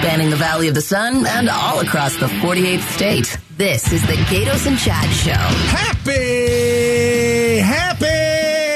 spanning 0.00 0.30
the 0.30 0.36
Valley 0.36 0.66
of 0.66 0.74
the 0.74 0.80
Sun 0.80 1.26
and 1.26 1.50
all 1.50 1.80
across 1.80 2.16
the 2.16 2.26
48th 2.26 2.80
state. 2.94 3.38
This 3.58 3.92
is 3.92 4.00
the 4.06 4.14
Gaydos 4.14 4.66
and 4.66 4.78
Chad 4.78 5.10
Show. 5.10 5.32
Happy, 5.76 6.59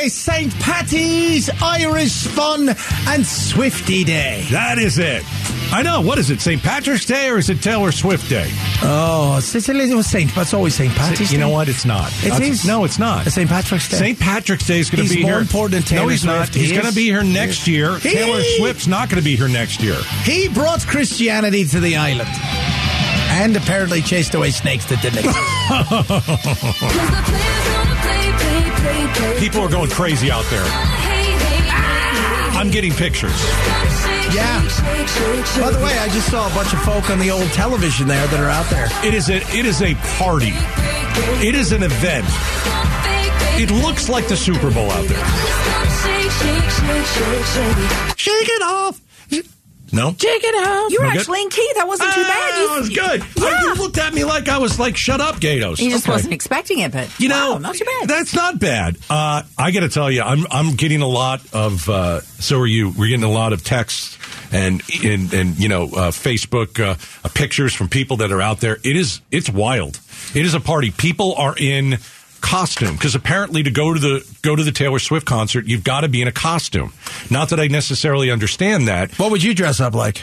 happy 0.04 0.10
St. 0.10 0.52
Patty's 0.60 1.48
Irish 1.62 2.26
Fun 2.26 2.68
and 3.08 3.24
Swifty 3.26 4.04
Day. 4.04 4.46
That 4.50 4.78
is 4.78 4.98
it. 4.98 5.22
I 5.72 5.82
know. 5.82 6.02
What 6.02 6.18
is 6.18 6.28
it? 6.30 6.40
St. 6.42 6.62
Patrick's 6.62 7.06
Day 7.06 7.30
or 7.30 7.38
is 7.38 7.48
it 7.48 7.62
Taylor 7.62 7.90
Swift 7.90 8.28
Day? 8.28 8.46
Oh, 8.82 9.36
it's, 9.38 9.54
it's, 9.54 9.66
it 9.70 9.94
was 9.94 10.06
St. 10.06 10.34
But 10.34 10.42
it's 10.42 10.52
always 10.54 10.74
St. 10.74 10.92
Patty's 10.94 11.32
you 11.32 11.38
Day. 11.38 11.44
know 11.44 11.48
what? 11.48 11.68
It's 11.70 11.86
not. 11.86 12.08
It 12.22 12.30
That's- 12.30 12.40
is? 12.42 12.66
No, 12.66 12.84
it's 12.84 12.98
not. 12.98 13.24
St. 13.26 13.48
Patrick's 13.48 13.88
Day. 13.88 13.96
St. 13.96 14.18
Patrick's 14.20 14.66
Day 14.66 14.78
is 14.80 14.90
going 14.90 15.06
to 15.08 15.14
be 15.14 15.22
more 15.22 15.32
here. 15.32 15.40
important 15.40 15.86
than 15.86 15.96
no, 15.96 16.00
Taylor 16.02 16.10
he's 16.12 16.24
not. 16.24 16.48
He's 16.54 16.68
He 16.68 16.74
going 16.76 16.86
to 16.88 16.94
be 16.94 17.04
here 17.06 17.22
next 17.24 17.66
year. 17.66 17.96
He- 17.98 18.10
Taylor 18.12 18.42
Swift's 18.58 18.86
not 18.86 19.08
going 19.08 19.20
to 19.20 19.24
be 19.24 19.36
here 19.36 19.48
next 19.48 19.82
year. 19.82 19.96
He 20.24 20.48
brought 20.48 20.86
Christianity 20.86 21.64
to 21.64 21.80
the 21.80 21.96
island. 21.96 22.28
And 23.36 23.56
apparently 23.56 24.00
chased 24.02 24.34
away 24.34 24.50
snakes 24.52 24.84
that 24.86 25.00
didn't 25.02 25.18
exist. 25.24 25.34
People 29.38 29.60
are 29.60 29.68
going 29.68 29.90
crazy 29.90 30.30
out 30.30 30.44
there. 30.50 30.64
I'm 32.56 32.70
getting 32.70 32.92
pictures. 32.92 33.32
yeah. 34.34 34.60
By 35.60 35.70
the 35.70 35.80
way, 35.84 35.98
I 35.98 36.08
just 36.12 36.30
saw 36.30 36.50
a 36.50 36.54
bunch 36.54 36.72
of 36.72 36.80
folk 36.82 37.10
on 37.10 37.18
the 37.18 37.30
old 37.30 37.48
television 37.52 38.06
there 38.08 38.26
that 38.26 38.40
are 38.40 38.48
out 38.48 38.68
there. 38.70 38.88
It 39.06 39.14
is 39.14 39.28
a 39.28 39.36
it 39.56 39.66
is 39.66 39.82
a 39.82 39.94
party. 40.18 40.52
It 41.46 41.54
is 41.54 41.72
an 41.72 41.82
event. 41.82 42.26
It 43.56 43.70
looks 43.70 44.08
like 44.08 44.26
the 44.28 44.36
Super 44.36 44.70
Bowl 44.70 44.90
out 44.90 45.06
there. 45.06 45.24
Shake 48.16 48.48
it 48.48 48.62
off. 48.62 49.03
No. 49.94 50.10
Take 50.12 50.42
it 50.44 50.54
out. 50.66 50.90
You 50.90 50.98
were 51.00 51.06
No 51.06 51.12
good? 51.12 51.20
actually 51.20 51.42
in 51.42 51.48
key. 51.50 51.70
That 51.76 51.86
wasn't 51.88 52.12
too 52.12 52.22
bad. 52.22 52.52
Ah, 52.52 52.60
You, 52.60 52.68
that 52.68 52.78
was 52.80 52.88
good. 52.90 53.42
Yeah. 53.42 53.62
You 53.62 53.74
looked 53.74 53.98
at 53.98 54.12
me 54.12 54.24
like 54.24 54.48
I 54.48 54.58
was 54.58 54.78
like, 54.78 54.96
"Shut 54.96 55.20
up, 55.20 55.36
Gaydos." 55.36 55.78
you 55.80 55.90
just 55.90 56.04
Okay. 56.04 56.12
wasn't 56.12 56.32
expecting 56.34 56.80
it, 56.80 56.92
but 56.92 57.08
You 57.20 57.28
know, 57.28 57.52
wow, 57.52 57.58
not 57.58 57.74
too 57.76 57.84
bad. 57.84 58.08
That's 58.08 58.34
not 58.34 58.58
bad. 58.58 58.96
Uh, 59.08 59.42
I 59.56 59.70
got 59.70 59.80
to 59.80 59.88
tell 59.88 60.10
you, 60.10 60.22
I'm 60.22 60.46
I'm 60.50 60.74
getting 60.74 61.00
a 61.02 61.06
lot 61.08 61.40
of. 61.52 61.88
Uh, 61.88 62.20
so 62.20 62.58
are 62.60 62.66
you? 62.66 62.90
We're 62.90 63.08
getting 63.08 63.24
a 63.24 63.30
lot 63.30 63.52
of 63.52 63.62
texts 63.64 64.18
and 64.52 64.82
and 65.04 65.32
and 65.32 65.58
you 65.58 65.68
know 65.68 65.84
uh, 65.84 66.10
Facebook 66.10 66.80
uh, 66.80 66.96
uh, 67.24 67.28
pictures 67.34 67.72
from 67.74 67.88
people 67.88 68.18
that 68.18 68.32
are 68.32 68.42
out 68.42 68.60
there. 68.60 68.78
It 68.84 68.96
is 68.96 69.20
it's 69.30 69.48
wild. 69.50 70.00
It 70.34 70.44
is 70.44 70.54
a 70.54 70.60
party. 70.60 70.90
People 70.90 71.34
are 71.36 71.54
in 71.56 71.98
costume 72.44 72.94
because 72.94 73.14
apparently 73.14 73.62
to 73.62 73.70
go 73.70 73.94
to 73.94 73.98
the 73.98 74.36
go 74.42 74.54
to 74.54 74.62
the 74.62 74.70
Taylor 74.70 74.98
Swift 74.98 75.26
concert, 75.26 75.64
you've 75.64 75.82
got 75.82 76.02
to 76.02 76.08
be 76.08 76.20
in 76.20 76.28
a 76.28 76.32
costume. 76.32 76.92
Not 77.30 77.48
that 77.48 77.58
I 77.58 77.68
necessarily 77.68 78.30
understand 78.30 78.86
that. 78.86 79.18
What 79.18 79.30
would 79.30 79.42
you 79.42 79.54
dress 79.54 79.80
up 79.80 79.94
like? 79.94 80.22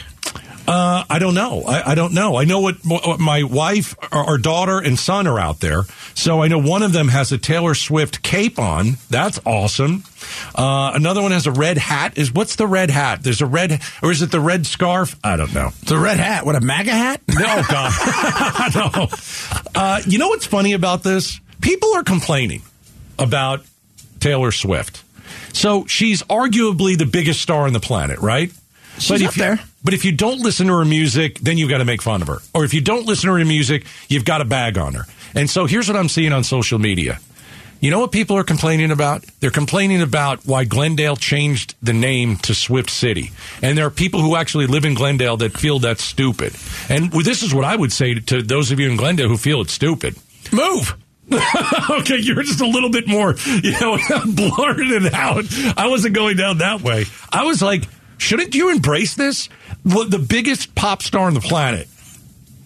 Uh, 0.66 1.02
I 1.10 1.18
don't 1.18 1.34
know. 1.34 1.64
I, 1.66 1.90
I 1.90 1.94
don't 1.96 2.14
know. 2.14 2.36
I 2.36 2.44
know 2.44 2.60
what, 2.60 2.76
what 2.84 3.18
my 3.18 3.42
wife, 3.42 3.96
our, 4.12 4.24
our 4.24 4.38
daughter, 4.38 4.78
and 4.78 4.96
son 4.96 5.26
are 5.26 5.38
out 5.38 5.58
there. 5.58 5.82
So 6.14 6.40
I 6.40 6.46
know 6.46 6.58
one 6.58 6.84
of 6.84 6.92
them 6.92 7.08
has 7.08 7.32
a 7.32 7.38
Taylor 7.38 7.74
Swift 7.74 8.22
cape 8.22 8.60
on. 8.60 8.96
That's 9.10 9.40
awesome. 9.44 10.04
Uh, 10.54 10.92
another 10.94 11.20
one 11.20 11.32
has 11.32 11.48
a 11.48 11.50
red 11.50 11.78
hat. 11.78 12.16
Is 12.16 12.32
what's 12.32 12.54
the 12.54 12.68
red 12.68 12.90
hat? 12.90 13.24
There's 13.24 13.40
a 13.40 13.46
red, 13.46 13.82
or 14.04 14.12
is 14.12 14.22
it 14.22 14.30
the 14.30 14.38
red 14.38 14.64
scarf? 14.64 15.16
I 15.24 15.36
don't 15.36 15.52
know. 15.52 15.70
The 15.86 15.98
red 15.98 16.18
hat. 16.18 16.46
What, 16.46 16.54
a 16.54 16.60
MAGA 16.60 16.92
hat? 16.92 17.20
No, 17.28 17.62
God, 17.68 18.74
no. 18.76 19.08
Uh, 19.74 20.00
you 20.06 20.18
know 20.18 20.28
what's 20.28 20.46
funny 20.46 20.74
about 20.74 21.02
this? 21.02 21.40
People 21.62 21.94
are 21.94 22.02
complaining 22.02 22.60
about 23.18 23.64
Taylor 24.20 24.52
Swift. 24.52 25.02
So 25.54 25.86
she's 25.86 26.22
arguably 26.24 26.98
the 26.98 27.06
biggest 27.06 27.40
star 27.40 27.66
on 27.66 27.72
the 27.72 27.80
planet, 27.80 28.18
right? 28.18 28.52
She's 28.98 29.22
if 29.22 29.28
up 29.28 29.36
you- 29.36 29.42
there. 29.42 29.60
But 29.84 29.94
if 29.94 30.04
you 30.04 30.12
don't 30.12 30.38
listen 30.40 30.68
to 30.68 30.74
her 30.74 30.84
music, 30.84 31.40
then 31.40 31.58
you've 31.58 31.70
got 31.70 31.78
to 31.78 31.84
make 31.84 32.02
fun 32.02 32.22
of 32.22 32.28
her. 32.28 32.38
Or 32.54 32.64
if 32.64 32.72
you 32.72 32.80
don't 32.80 33.04
listen 33.04 33.28
to 33.28 33.36
her 33.36 33.44
music, 33.44 33.84
you've 34.08 34.24
got 34.24 34.40
a 34.40 34.44
bag 34.44 34.78
on 34.78 34.94
her. 34.94 35.06
And 35.34 35.50
so 35.50 35.66
here's 35.66 35.88
what 35.88 35.96
I'm 35.96 36.08
seeing 36.08 36.32
on 36.32 36.44
social 36.44 36.78
media. 36.78 37.18
You 37.80 37.90
know 37.90 37.98
what 37.98 38.12
people 38.12 38.36
are 38.36 38.44
complaining 38.44 38.92
about? 38.92 39.24
They're 39.40 39.50
complaining 39.50 40.02
about 40.02 40.46
why 40.46 40.62
Glendale 40.62 41.16
changed 41.16 41.74
the 41.82 41.92
name 41.92 42.36
to 42.38 42.54
Swift 42.54 42.90
City. 42.90 43.32
And 43.60 43.76
there 43.76 43.86
are 43.86 43.90
people 43.90 44.20
who 44.20 44.36
actually 44.36 44.68
live 44.68 44.84
in 44.84 44.94
Glendale 44.94 45.36
that 45.38 45.58
feel 45.58 45.80
that's 45.80 46.04
stupid. 46.04 46.54
And 46.88 47.10
this 47.10 47.42
is 47.42 47.52
what 47.52 47.64
I 47.64 47.74
would 47.74 47.92
say 47.92 48.14
to 48.14 48.40
those 48.40 48.70
of 48.70 48.78
you 48.78 48.88
in 48.88 48.96
Glendale 48.96 49.26
who 49.26 49.36
feel 49.36 49.62
it's 49.62 49.72
stupid. 49.72 50.14
Move. 50.52 50.94
okay, 51.90 52.18
you're 52.18 52.42
just 52.42 52.60
a 52.60 52.66
little 52.66 52.90
bit 52.90 53.06
more, 53.06 53.34
you 53.62 53.72
know, 53.80 53.98
blurted 54.26 55.12
out. 55.14 55.44
I 55.76 55.88
wasn't 55.88 56.14
going 56.14 56.36
down 56.36 56.58
that 56.58 56.82
way. 56.82 57.06
I 57.30 57.44
was 57.44 57.62
like, 57.62 57.84
shouldn't 58.18 58.54
you 58.54 58.70
embrace 58.70 59.14
this? 59.14 59.48
The 59.84 60.24
biggest 60.26 60.74
pop 60.74 61.02
star 61.02 61.26
on 61.26 61.34
the 61.34 61.40
planet 61.40 61.88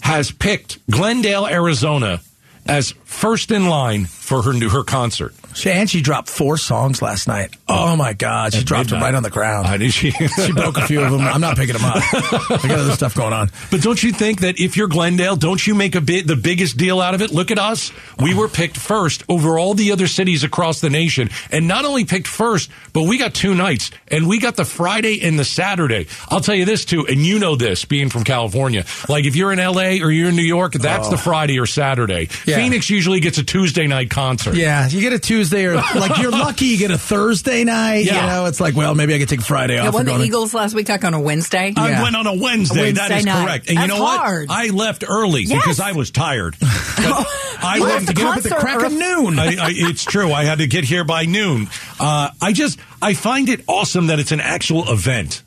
has 0.00 0.30
picked 0.30 0.78
Glendale, 0.90 1.46
Arizona 1.46 2.20
as 2.66 2.92
first 3.04 3.50
in 3.50 3.66
line 3.68 4.08
for 4.26 4.42
her 4.42 4.52
new 4.52 4.68
her 4.68 4.82
concert. 4.82 5.32
She, 5.54 5.70
and 5.70 5.88
she 5.88 6.02
dropped 6.02 6.28
four 6.28 6.58
songs 6.58 7.00
last 7.00 7.28
night. 7.28 7.54
Oh 7.68 7.94
my 7.94 8.12
God. 8.12 8.52
She 8.52 8.60
At 8.60 8.66
dropped 8.66 8.90
them 8.90 9.00
right 9.00 9.14
on 9.14 9.22
the 9.22 9.30
ground. 9.30 9.68
I 9.68 9.76
did 9.76 9.92
she 9.92 10.10
She 10.44 10.52
broke 10.52 10.76
a 10.76 10.86
few 10.86 11.00
of 11.00 11.12
them. 11.12 11.20
I'm 11.20 11.40
not 11.40 11.56
picking 11.56 11.76
them 11.76 11.84
up. 11.84 12.02
I 12.02 12.68
got 12.68 12.80
other 12.80 12.92
stuff 12.92 13.14
going 13.14 13.32
on. 13.32 13.50
But 13.70 13.82
don't 13.82 14.02
you 14.02 14.12
think 14.12 14.40
that 14.40 14.58
if 14.58 14.76
you're 14.76 14.88
Glendale, 14.88 15.36
don't 15.36 15.64
you 15.64 15.76
make 15.76 15.94
a 15.94 16.00
bit 16.00 16.26
the 16.26 16.34
biggest 16.34 16.76
deal 16.76 17.00
out 17.00 17.14
of 17.14 17.22
it? 17.22 17.30
Look 17.30 17.52
at 17.52 17.58
us. 17.58 17.92
We 18.20 18.34
were 18.34 18.48
picked 18.48 18.76
first 18.76 19.22
over 19.28 19.58
all 19.58 19.74
the 19.74 19.92
other 19.92 20.08
cities 20.08 20.42
across 20.42 20.80
the 20.80 20.90
nation. 20.90 21.30
And 21.52 21.68
not 21.68 21.84
only 21.84 22.04
picked 22.04 22.26
first, 22.26 22.68
but 22.92 23.04
we 23.04 23.16
got 23.16 23.32
two 23.32 23.54
nights. 23.54 23.92
And 24.08 24.28
we 24.28 24.40
got 24.40 24.56
the 24.56 24.64
Friday 24.64 25.20
and 25.22 25.38
the 25.38 25.44
Saturday. 25.44 26.08
I'll 26.28 26.40
tell 26.40 26.56
you 26.56 26.64
this 26.64 26.84
too, 26.84 27.06
and 27.06 27.20
you 27.20 27.38
know 27.38 27.54
this 27.54 27.84
being 27.84 28.10
from 28.10 28.24
California. 28.24 28.84
Like 29.08 29.24
if 29.24 29.36
you're 29.36 29.52
in 29.52 29.58
LA 29.58 30.04
or 30.04 30.10
you're 30.10 30.30
in 30.30 30.36
New 30.36 30.42
York, 30.42 30.72
that's 30.72 31.06
oh. 31.06 31.10
the 31.12 31.18
Friday 31.18 31.60
or 31.60 31.66
Saturday. 31.66 32.28
Oh. 32.30 32.42
Yeah. 32.46 32.56
Phoenix 32.56 32.90
usually 32.90 33.20
gets 33.20 33.38
a 33.38 33.44
Tuesday 33.44 33.86
night 33.86 34.10
concert. 34.16 34.54
Yeah, 34.56 34.88
you 34.88 35.00
get 35.02 35.12
a 35.12 35.18
Tuesday 35.18 35.66
or 35.66 35.74
like 35.94 36.16
you're 36.18 36.30
lucky 36.30 36.64
you 36.66 36.78
get 36.78 36.90
a 36.90 36.96
Thursday 36.96 37.64
night. 37.64 38.06
Yeah. 38.06 38.22
You 38.22 38.26
know, 38.28 38.46
it's 38.46 38.60
like, 38.60 38.74
well, 38.74 38.94
maybe 38.94 39.14
I 39.14 39.18
could 39.18 39.28
take 39.28 39.42
Friday 39.42 39.74
Yeah, 39.74 39.88
off. 39.88 39.94
won 39.94 40.00
and 40.00 40.08
the 40.08 40.12
go 40.12 40.18
to- 40.18 40.24
Eagles 40.24 40.54
last 40.54 40.74
week 40.74 40.88
like 40.88 41.04
on 41.04 41.12
a 41.12 41.20
Wednesday. 41.20 41.74
I 41.76 41.90
Yeah. 41.90 42.02
went 42.02 42.16
on 42.16 42.26
a 42.26 42.34
Wednesday. 42.34 42.92
that 42.92 43.10
Wednesday 43.10 43.18
is 43.18 43.24
night. 43.26 43.44
correct. 43.44 43.68
And 43.68 43.74
you 43.74 43.86
That's 43.86 43.92
know 43.98 44.02
what? 44.02 44.46
I 44.50 44.68
left 44.70 45.04
early 45.06 45.42
Yes. 45.42 45.60
because 45.62 45.80
I 45.80 45.92
was 45.92 46.10
tired. 46.10 46.56
I 46.62 47.76
You 47.76 47.84
left 47.84 47.94
left 47.94 48.06
to 48.08 48.14
get 48.14 48.26
up 48.26 48.36
at 48.38 48.42
the 48.44 48.48
crack 48.54 48.82
of 48.82 48.92
noon. 48.92 49.38
I, 49.38 49.46
I, 49.56 49.70
it's 49.72 50.04
true. 50.04 50.32
I 50.32 50.44
had 50.44 50.58
to 50.58 50.66
get 50.66 50.84
here 50.84 51.04
by 51.04 51.24
noon. 51.26 51.68
Uh, 52.00 52.30
I 52.40 52.52
just 52.52 52.78
I 53.02 53.12
find 53.14 53.48
it 53.48 53.62
awesome 53.66 54.06
that 54.08 54.18
it's 54.18 54.32
an 54.32 54.40
actual 54.40 54.90
event. 54.90 55.42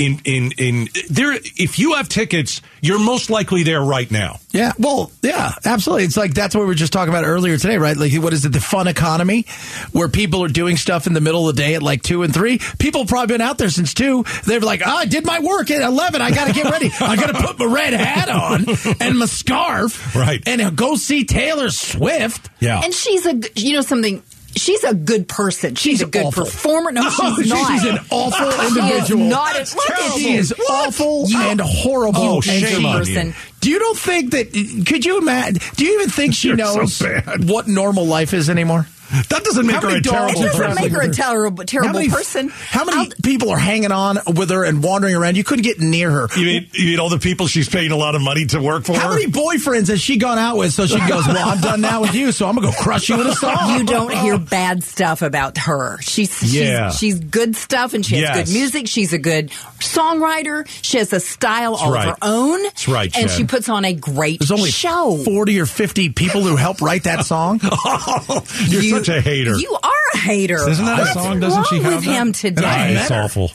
In 0.00 0.18
in 0.24 0.52
in 0.56 0.88
there, 1.10 1.34
if 1.34 1.78
you 1.78 1.92
have 1.94 2.08
tickets, 2.08 2.62
you're 2.80 2.98
most 2.98 3.28
likely 3.28 3.64
there 3.64 3.82
right 3.82 4.10
now. 4.10 4.40
Yeah, 4.50 4.72
well, 4.78 5.12
yeah, 5.20 5.52
absolutely. 5.64 6.04
It's 6.04 6.16
like 6.16 6.32
that's 6.32 6.54
what 6.54 6.62
we 6.62 6.66
were 6.68 6.74
just 6.74 6.92
talking 6.92 7.10
about 7.12 7.24
earlier 7.24 7.58
today, 7.58 7.76
right? 7.76 7.94
Like, 7.96 8.14
what 8.14 8.32
is 8.32 8.46
it, 8.46 8.52
the 8.52 8.60
fun 8.60 8.88
economy, 8.88 9.44
where 9.92 10.08
people 10.08 10.42
are 10.42 10.48
doing 10.48 10.78
stuff 10.78 11.06
in 11.06 11.12
the 11.12 11.20
middle 11.20 11.48
of 11.50 11.54
the 11.54 11.62
day 11.62 11.74
at 11.74 11.82
like 11.82 12.02
two 12.02 12.22
and 12.22 12.32
three? 12.32 12.58
People 12.78 13.02
have 13.02 13.08
probably 13.08 13.34
been 13.34 13.42
out 13.42 13.58
there 13.58 13.68
since 13.68 13.92
two. 13.92 14.24
They're 14.46 14.60
like, 14.60 14.80
oh, 14.84 14.90
I 14.90 15.04
did 15.04 15.26
my 15.26 15.38
work 15.40 15.70
at 15.70 15.82
11. 15.82 16.22
I 16.22 16.30
got 16.30 16.46
to 16.48 16.54
get 16.54 16.64
ready. 16.70 16.90
I 16.98 17.16
got 17.16 17.26
to 17.26 17.34
put 17.46 17.58
my 17.58 17.66
red 17.66 17.92
hat 17.92 18.30
on 18.30 18.64
and 19.00 19.18
my 19.18 19.26
scarf. 19.26 20.16
Right. 20.16 20.42
And 20.46 20.76
go 20.76 20.96
see 20.96 21.24
Taylor 21.24 21.68
Swift. 21.70 22.48
Yeah, 22.58 22.80
And 22.82 22.94
she's 22.94 23.26
a, 23.26 23.38
you 23.54 23.74
know, 23.74 23.82
something. 23.82 24.22
She's 24.56 24.82
a 24.84 24.94
good 24.94 25.28
person. 25.28 25.74
She's, 25.74 25.98
She's 25.98 26.02
a 26.02 26.06
good 26.06 26.24
awful. 26.26 26.44
performer. 26.44 26.92
No, 26.92 27.02
she's 27.10 27.20
Oh, 27.20 27.42
not. 27.54 27.72
she's 27.72 27.84
an 27.90 27.98
awful 28.10 28.50
She 28.50 28.64
is 28.66 28.76
individual. 28.76 29.24
not. 29.26 29.54
That's 29.54 29.74
Look 29.74 29.90
at 29.90 29.96
terrible. 29.96 30.18
She 30.18 30.34
is 30.34 30.54
awful 30.68 31.28
You- 31.28 31.38
and 31.40 31.60
horrible. 31.60 32.20
Oh, 32.20 32.34
and 32.36 32.44
shame 32.44 32.84
on 32.84 32.98
person. 32.98 33.26
you. 33.28 33.34
Do 33.60 33.70
you 33.70 33.78
don't 33.78 33.98
think 33.98 34.30
that? 34.32 34.52
Could 34.86 35.04
you 35.04 35.18
imagine? 35.18 35.60
Do 35.76 35.84
you 35.84 35.94
even 35.98 36.10
think 36.10 36.34
she 36.34 36.48
You're 36.54 36.58
so 36.58 36.76
knows 36.76 36.98
bad. 36.98 37.48
what 37.48 37.68
normal 37.68 38.06
life 38.06 38.34
is 38.34 38.50
anymore? 38.50 38.86
That 39.28 39.42
doesn't 39.44 39.66
make 39.66 39.76
How 39.76 39.82
her 39.90 39.96
a 39.96 40.00
dogs 40.00 40.10
terrible 40.10 40.30
are 40.40 40.44
doesn't 40.46 40.60
person. 40.60 40.82
make 40.82 40.92
her 40.92 41.00
a 41.02 41.08
terrible, 41.12 41.64
How 41.72 41.92
many, 41.92 42.08
person. 42.08 42.48
How 42.48 42.84
many 42.84 42.98
I'll- 42.98 43.12
people 43.22 43.50
are 43.50 43.58
hanging 43.58 43.92
on 43.92 44.18
with 44.34 44.50
her 44.50 44.64
and 44.64 44.82
wandering 44.82 45.14
around? 45.16 45.36
You 45.36 45.44
couldn't 45.44 45.64
get 45.64 45.80
near 45.80 46.10
her. 46.10 46.28
You 46.36 46.44
mean, 46.46 46.66
you 46.72 46.86
mean 46.86 47.00
all 47.00 47.08
the 47.08 47.18
people 47.18 47.46
she's 47.46 47.68
paying 47.68 47.90
a 47.90 47.96
lot 47.96 48.14
of 48.14 48.22
money 48.22 48.46
to 48.46 48.60
work 48.60 48.84
for? 48.84 48.94
How 48.96 49.10
many 49.10 49.26
boyfriends 49.26 49.88
has 49.88 50.00
she 50.00 50.16
gone 50.16 50.38
out 50.38 50.56
with? 50.56 50.72
So 50.72 50.86
she 50.86 50.98
goes, 51.08 51.26
"Well, 51.26 51.48
I'm 51.48 51.60
done 51.60 51.80
now 51.80 52.00
with 52.02 52.14
you, 52.14 52.32
so 52.32 52.46
I'm 52.48 52.54
gonna 52.54 52.68
go 52.68 52.72
crush 52.80 53.08
you 53.08 53.20
in 53.20 53.26
a 53.26 53.34
song." 53.34 53.78
you 53.78 53.84
don't 53.84 54.12
hear 54.14 54.38
bad 54.38 54.82
stuff 54.84 55.22
about 55.22 55.58
her. 55.58 55.98
She's 56.00 56.42
Yeah. 56.54 56.90
she's, 56.90 56.98
she's 56.98 57.20
good 57.20 57.56
stuff, 57.56 57.94
and 57.94 58.04
she 58.06 58.16
has 58.16 58.22
Yes. 58.22 58.36
good 58.48 58.54
music. 58.54 58.86
She's 58.88 59.12
a 59.12 59.18
good 59.18 59.50
songwriter. 59.80 60.66
She 60.82 60.98
has 60.98 61.12
a 61.12 61.20
style 61.20 61.74
all 61.74 61.92
right. 61.92 62.08
of 62.08 62.10
her 62.10 62.18
own. 62.22 62.62
That's 62.62 62.88
right, 62.88 63.14
and 63.16 63.28
Chad. 63.28 63.36
she 63.36 63.44
puts 63.44 63.68
on 63.68 63.84
a 63.84 63.92
great 63.92 64.38
There's 64.40 64.50
only 64.50 64.70
show. 64.70 65.20
forty 65.24 65.58
or 65.60 65.66
fifty 65.66 66.08
people 66.10 66.42
who 66.42 66.56
help 66.56 66.80
write 66.80 67.04
that 67.04 67.24
song. 67.26 67.60
Oh, 67.92 68.44
you're 68.68 68.82
You- 68.82 68.90
such 69.04 69.16
a 69.16 69.20
hater. 69.20 69.56
You 69.56 69.76
are 69.82 69.90
a 70.14 70.18
hater. 70.18 70.68
Isn't 70.68 70.84
that 70.84 71.00
a 71.00 71.06
song? 71.12 71.40
Doesn't 71.40 71.66
she 71.68 71.76
wrong 71.76 71.84
have 71.84 71.94
with 71.96 72.04
that? 72.06 72.10
him 72.12 72.28
I 72.28 72.32
today? 72.32 72.92
it's 72.94 73.10
met 73.10 73.16
her. 73.18 73.22
awful. 73.24 73.50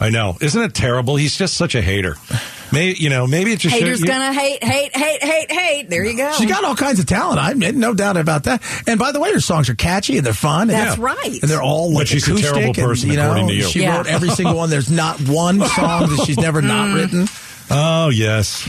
I 0.00 0.10
know. 0.10 0.36
Isn't 0.40 0.62
it 0.62 0.74
terrible? 0.74 1.16
He's 1.16 1.36
just 1.36 1.54
such 1.54 1.74
a 1.74 1.82
hater. 1.82 2.16
Maybe 2.72 2.98
you 2.98 3.10
know. 3.10 3.26
Maybe 3.26 3.52
it 3.52 3.58
just 3.58 3.74
Haters 3.74 3.98
should, 4.00 4.08
gonna 4.08 4.32
hate, 4.32 4.62
hate, 4.62 4.96
hate, 4.96 5.22
hate, 5.22 5.50
hate. 5.52 5.90
There 5.90 6.04
you 6.04 6.16
go. 6.16 6.32
She 6.32 6.46
got 6.46 6.64
all 6.64 6.74
kinds 6.76 6.98
of 6.98 7.06
talent. 7.06 7.38
I 7.40 7.52
no 7.52 7.92
doubt 7.94 8.16
about 8.16 8.44
that. 8.44 8.62
And 8.86 8.98
by 8.98 9.12
the 9.12 9.20
way, 9.20 9.32
her 9.32 9.40
songs 9.40 9.68
are 9.68 9.74
catchy 9.74 10.16
and 10.16 10.26
they're 10.26 10.32
fun. 10.32 10.68
That's 10.68 10.94
and, 10.94 11.02
right. 11.02 11.38
And 11.42 11.50
they're 11.50 11.62
all 11.62 11.88
like 11.90 12.02
But 12.02 12.08
she's 12.08 12.26
a 12.28 12.32
acoustic 12.32 12.52
terrible 12.52 12.66
and, 12.68 12.76
person, 12.76 13.10
you 13.10 13.16
know, 13.16 13.24
according 13.26 13.48
to 13.48 13.54
you. 13.54 13.62
She 13.64 13.80
Yeah. 13.82 13.96
wrote 13.96 14.06
every 14.06 14.30
single 14.30 14.56
one. 14.56 14.70
There's 14.70 14.90
not 14.90 15.20
one 15.20 15.58
song 15.68 16.08
that 16.16 16.22
she's 16.26 16.38
never 16.38 16.62
not 16.62 16.88
Mm. 16.90 16.94
written. 16.94 17.28
Oh 17.70 18.10
yes, 18.10 18.68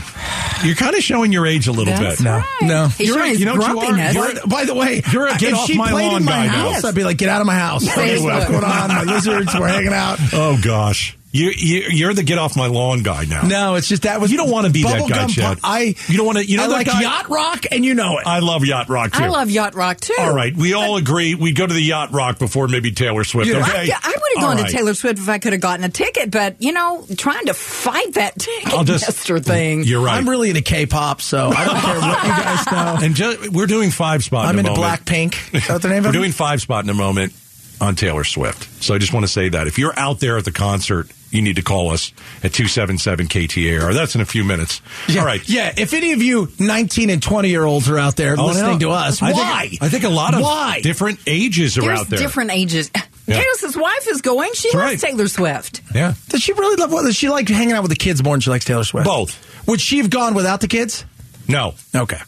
you're 0.64 0.74
kind 0.74 0.94
of 0.94 1.02
showing 1.02 1.32
your 1.32 1.46
age 1.46 1.66
a 1.68 1.72
little 1.72 1.94
That's 1.94 2.16
bit. 2.18 2.24
No, 2.24 2.36
right. 2.38 2.44
no. 2.62 2.88
He's 2.88 3.08
You're 3.08 3.16
right. 3.16 3.38
You 3.38 3.44
know 3.46 3.56
what 3.56 3.70
you 3.70 3.78
are? 3.80 4.12
You're- 4.12 4.34
By, 4.34 4.40
by 4.46 4.64
the 4.64 4.74
way, 4.74 5.02
You're 5.12 5.26
a 5.28 5.36
get 5.36 5.52
if 5.52 5.54
off 5.58 5.74
my 5.74 5.90
played 5.90 6.06
lawn 6.06 6.16
in 6.22 6.24
my 6.24 6.32
guy 6.32 6.46
now. 6.46 6.72
house, 6.72 6.84
I'd 6.84 6.94
be 6.94 7.04
like, 7.04 7.16
"Get 7.18 7.28
out 7.28 7.40
of 7.40 7.46
my 7.46 7.54
house!" 7.54 7.84
Yes, 7.84 7.96
Okay, 7.98 8.16
you 8.18 8.24
what's 8.24 8.46
going 8.46 8.64
on? 8.64 8.88
My 8.88 9.02
lizards, 9.04 9.54
we're 9.58 9.68
hanging 9.68 9.92
out. 9.92 10.18
Oh 10.32 10.58
gosh, 10.62 11.16
you, 11.36 11.50
you 11.56 11.82
you're 11.90 12.14
the 12.14 12.22
get 12.22 12.38
off 12.38 12.56
my 12.56 12.66
lawn 12.66 13.02
guy 13.02 13.24
now. 13.24 13.42
No, 13.42 13.74
it's 13.76 13.88
just 13.88 14.02
that 14.02 14.20
was 14.20 14.30
You 14.30 14.38
don't 14.38 14.50
wanna 14.50 14.70
be 14.70 14.82
that 14.82 15.02
bubblegum 15.02 15.08
guy, 15.08 15.18
pop- 15.26 15.30
Chad. 15.30 15.58
I 15.62 15.94
You 16.08 16.16
don't 16.16 16.26
wanna- 16.26 16.40
you 16.42 16.56
know 16.56 16.64
I 16.64 16.66
like 16.66 16.86
guy- 16.86 17.00
yacht 17.02 17.28
rock, 17.28 17.66
and 17.70 17.84
you 17.84 17.94
know 17.94 18.18
it. 18.18 18.26
I 18.26 18.38
love 18.40 18.64
yacht 18.64 18.88
rock 18.88 19.12
too. 19.12 19.22
I 19.22 19.28
love 19.28 19.50
yacht 19.50 19.74
rock 19.74 20.00
too. 20.00 20.14
All 20.18 20.34
right, 20.34 20.54
we 20.56 20.72
all 20.74 20.96
agree 20.96 21.34
we'd 21.34 21.56
go 21.56 21.66
to 21.66 21.74
the 21.74 21.80
yacht 21.82 22.12
rock 22.12 22.38
before 22.38 22.68
maybe 22.68 22.90
Taylor 22.92 23.24
Swift. 23.24 23.48
Yeah. 23.50 23.58
Okay, 23.58 23.86
Yeah, 23.86 23.98
I 24.02 24.08
would 24.08 24.20
have 24.36 24.44
gone 24.44 24.56
right. 24.56 24.66
to 24.70 24.72
Taylor 24.76 24.94
Swift 24.94 25.18
if 25.18 25.28
I 25.28 25.38
could 25.38 25.52
have 25.52 25.60
gotten 25.62 25.84
a 25.84 25.88
ticket, 25.88 26.30
but 26.30 26.56
you 26.60 26.72
know, 26.72 27.04
trying 27.16 27.46
to 27.46 27.54
fight 27.54 28.14
that 28.14 28.34
I'll 28.66 28.84
just- 28.84 29.04
Ticketmaster 29.06 29.44
thing. 29.44 29.84
You're 29.84 30.00
right. 30.02 30.16
I'm 30.16 30.28
really 30.28 30.48
into 30.48 30.62
K-pop, 30.62 31.20
so 31.22 31.50
I 31.50 31.64
don't 31.64 31.80
care 31.80 32.00
what 32.00 32.22
you 32.24 32.30
guys 32.30 32.66
know. 32.72 33.06
and 33.06 33.14
ju- 33.14 33.50
we're 33.52 33.66
doing 33.66 33.90
five 33.90 34.24
spot. 34.24 34.44
In 34.54 34.58
a 34.58 34.62
moment. 34.62 34.68
I'm 34.68 34.76
in 34.76 34.94
into. 34.96 35.32
Blackpink. 35.32 35.54
Is 35.54 35.66
that 35.66 35.72
what 35.74 35.82
the 35.82 35.88
name 35.88 36.02
We're 36.04 36.12
doing 36.12 36.32
five 36.32 36.60
spot 36.60 36.84
in 36.84 36.90
a 36.90 36.94
moment 36.94 37.32
on 37.80 37.94
Taylor 37.96 38.24
Swift. 38.24 38.82
So 38.82 38.94
I 38.94 38.98
just 38.98 39.12
want 39.12 39.24
to 39.24 39.32
say 39.32 39.48
that 39.50 39.66
if 39.66 39.78
you're 39.78 39.98
out 39.98 40.20
there 40.20 40.38
at 40.38 40.44
the 40.44 40.52
concert, 40.52 41.08
you 41.30 41.42
need 41.42 41.56
to 41.56 41.62
call 41.62 41.90
us 41.90 42.12
at 42.42 42.52
277 42.54 43.26
KTAR. 43.26 43.92
That's 43.92 44.14
in 44.14 44.20
a 44.20 44.24
few 44.24 44.44
minutes. 44.44 44.80
Yeah, 45.08 45.20
All 45.20 45.26
right. 45.26 45.46
Yeah, 45.48 45.72
if 45.76 45.92
any 45.92 46.12
of 46.12 46.22
you 46.22 46.48
19 46.58 47.10
and 47.10 47.22
20 47.22 47.48
year 47.48 47.64
olds 47.64 47.88
are 47.90 47.98
out 47.98 48.16
there 48.16 48.36
Oh, 48.38 48.46
listening 48.46 48.74
no. 48.74 48.78
to 48.78 48.90
us, 48.90 49.20
I 49.22 49.32
why? 49.32 49.66
Think, 49.68 49.82
I 49.82 49.88
think 49.88 50.04
a 50.04 50.08
lot 50.08 50.34
of 50.34 50.40
why? 50.42 50.80
different 50.82 51.18
ages 51.26 51.76
are 51.76 51.82
There's 51.82 52.00
out 52.00 52.08
there. 52.08 52.18
different 52.18 52.52
ages. 52.52 52.90
Yeah. 53.26 53.42
Taylor's 53.42 53.76
wife 53.76 54.06
is 54.08 54.22
going. 54.22 54.52
She 54.54 54.68
That's 54.68 54.74
loves 54.74 55.02
right. 55.02 55.10
Taylor 55.10 55.26
Swift. 55.28 55.80
Yeah. 55.92 56.14
Does 56.28 56.42
she 56.42 56.52
really 56.52 56.76
love? 56.76 56.92
What 56.92 57.02
does 57.02 57.16
she 57.16 57.28
like 57.28 57.48
hanging 57.48 57.74
out 57.74 57.82
with 57.82 57.90
the 57.90 57.96
kids 57.96 58.22
more 58.22 58.34
than 58.34 58.40
she 58.40 58.50
likes 58.50 58.64
Taylor 58.64 58.84
Swift? 58.84 59.04
Both. 59.04 59.66
Would 59.66 59.80
she 59.80 59.98
have 59.98 60.10
gone 60.10 60.34
without 60.34 60.60
the 60.60 60.68
kids? 60.68 61.04
No, 61.48 61.74
Okay. 61.94 62.18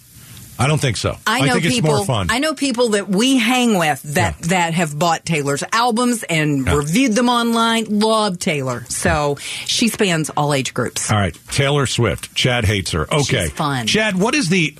I 0.58 0.66
don't 0.66 0.80
think 0.80 0.96
so. 0.96 1.16
I 1.26 1.46
know 1.46 1.52
think 1.54 1.64
people. 1.66 1.90
it's 1.90 1.98
more 1.98 2.04
fun. 2.06 2.26
I 2.30 2.38
know 2.40 2.52
people 2.54 2.90
that 2.90 3.08
we 3.08 3.36
hang 3.36 3.78
with 3.78 4.02
that 4.14 4.38
that 4.42 4.74
have 4.74 4.98
bought 4.98 5.24
Taylor's 5.24 5.62
albums 5.72 6.24
and 6.24 6.66
Yeah. 6.66 6.74
reviewed 6.74 7.14
them 7.14 7.28
online. 7.28 7.86
Love 8.00 8.38
Taylor, 8.38 8.84
so 8.88 9.36
she 9.66 9.88
spans 9.88 10.30
all 10.30 10.52
age 10.52 10.74
groups. 10.74 11.10
All 11.10 11.18
right, 11.18 11.36
Taylor 11.50 11.86
Swift. 11.86 12.34
Chad 12.34 12.64
hates 12.64 12.90
her. 12.90 13.02
Okay, 13.12 13.42
She's 13.44 13.52
fun. 13.52 13.86
Chad, 13.86 14.16
what 14.16 14.34
is 14.34 14.48
the 14.48 14.74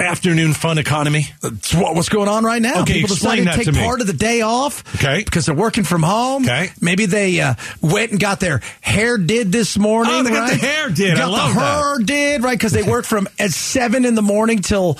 afternoon 0.00 0.54
fun 0.54 0.78
economy? 0.78 1.26
It's 1.42 1.74
what, 1.74 1.94
what's 1.94 2.08
going 2.08 2.28
on 2.28 2.44
right 2.44 2.60
now? 2.62 2.82
Okay, 2.82 2.94
People 3.00 3.12
explain 3.14 3.44
decided 3.44 3.46
that 3.46 3.50
to 3.52 3.56
take 3.58 3.66
to 3.66 3.72
me. 3.80 3.84
part 3.86 4.00
of 4.00 4.06
the 4.06 4.12
day 4.12 4.40
off. 4.40 4.82
Okay. 4.96 5.22
Because 5.24 5.46
they're 5.46 5.54
working 5.54 5.84
from 5.84 6.02
home. 6.02 6.44
Okay. 6.44 6.70
Maybe 6.80 7.06
they 7.06 7.40
uh, 7.40 7.54
went 7.80 8.10
and 8.12 8.20
got 8.20 8.40
their 8.40 8.60
hair 8.80 9.18
did 9.18 9.52
this 9.52 9.76
morning. 9.78 10.12
Oh, 10.14 10.22
they 10.22 10.30
got 10.30 10.50
the 10.50 10.56
hair 10.56 10.88
did. 10.88 11.14
I 11.14 11.18
Got 11.18 11.30
love 11.30 11.54
the 11.54 11.60
hair 11.60 11.98
did 11.98 12.42
right 12.42 12.58
because 12.58 12.72
they 12.72 12.82
worked 12.82 13.06
from 13.08 13.28
at 13.38 13.50
seven 13.50 14.04
in 14.04 14.14
the 14.14 14.22
morning 14.22 14.60
till. 14.60 14.98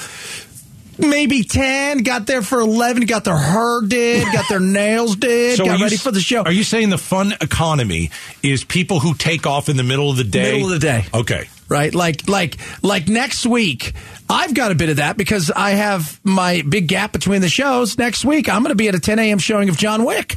Maybe 0.99 1.44
ten. 1.44 1.99
Got 2.03 2.26
there 2.26 2.43
for 2.43 2.61
eleven. 2.61 3.06
Got 3.06 3.25
their 3.25 3.37
hair 3.38 3.81
did. 3.87 4.31
Got 4.35 4.50
their 4.50 4.61
nails 4.61 5.17
did. 5.17 5.58
are 5.58 5.64
got 5.64 5.81
ready 5.81 5.94
s- 5.94 6.03
for 6.03 6.11
the 6.11 6.20
show. 6.20 6.43
Are 6.43 6.53
you 6.53 6.62
saying 6.62 6.91
the 6.91 6.99
fun 6.99 7.32
economy 7.41 8.11
is 8.43 8.64
people 8.64 9.00
who 9.00 9.14
take 9.14 9.46
off 9.46 9.70
in 9.70 9.79
the 9.79 9.82
middle 9.82 10.11
of 10.11 10.19
the 10.19 10.25
day? 10.25 10.53
Middle 10.53 10.73
of 10.75 10.79
the 10.81 10.87
day. 10.87 11.06
Okay. 11.14 11.49
Right? 11.70 11.94
Like 11.94 12.28
like 12.28 12.56
like 12.82 13.08
next 13.08 13.46
week, 13.46 13.93
I've 14.28 14.52
got 14.52 14.70
a 14.72 14.75
bit 14.75 14.90
of 14.90 14.96
that 14.96 15.17
because 15.17 15.50
I 15.50 15.70
have 15.70 16.20
my 16.25 16.62
big 16.69 16.88
gap 16.88 17.12
between 17.12 17.40
the 17.40 17.49
shows. 17.49 17.96
Next 17.96 18.25
week, 18.25 18.49
I'm 18.49 18.62
going 18.62 18.70
to 18.72 18.76
be 18.76 18.88
at 18.88 18.94
a 18.94 19.00
10 19.00 19.19
a.m. 19.19 19.38
showing 19.38 19.69
of 19.70 19.78
John 19.78 20.05
Wick. 20.05 20.37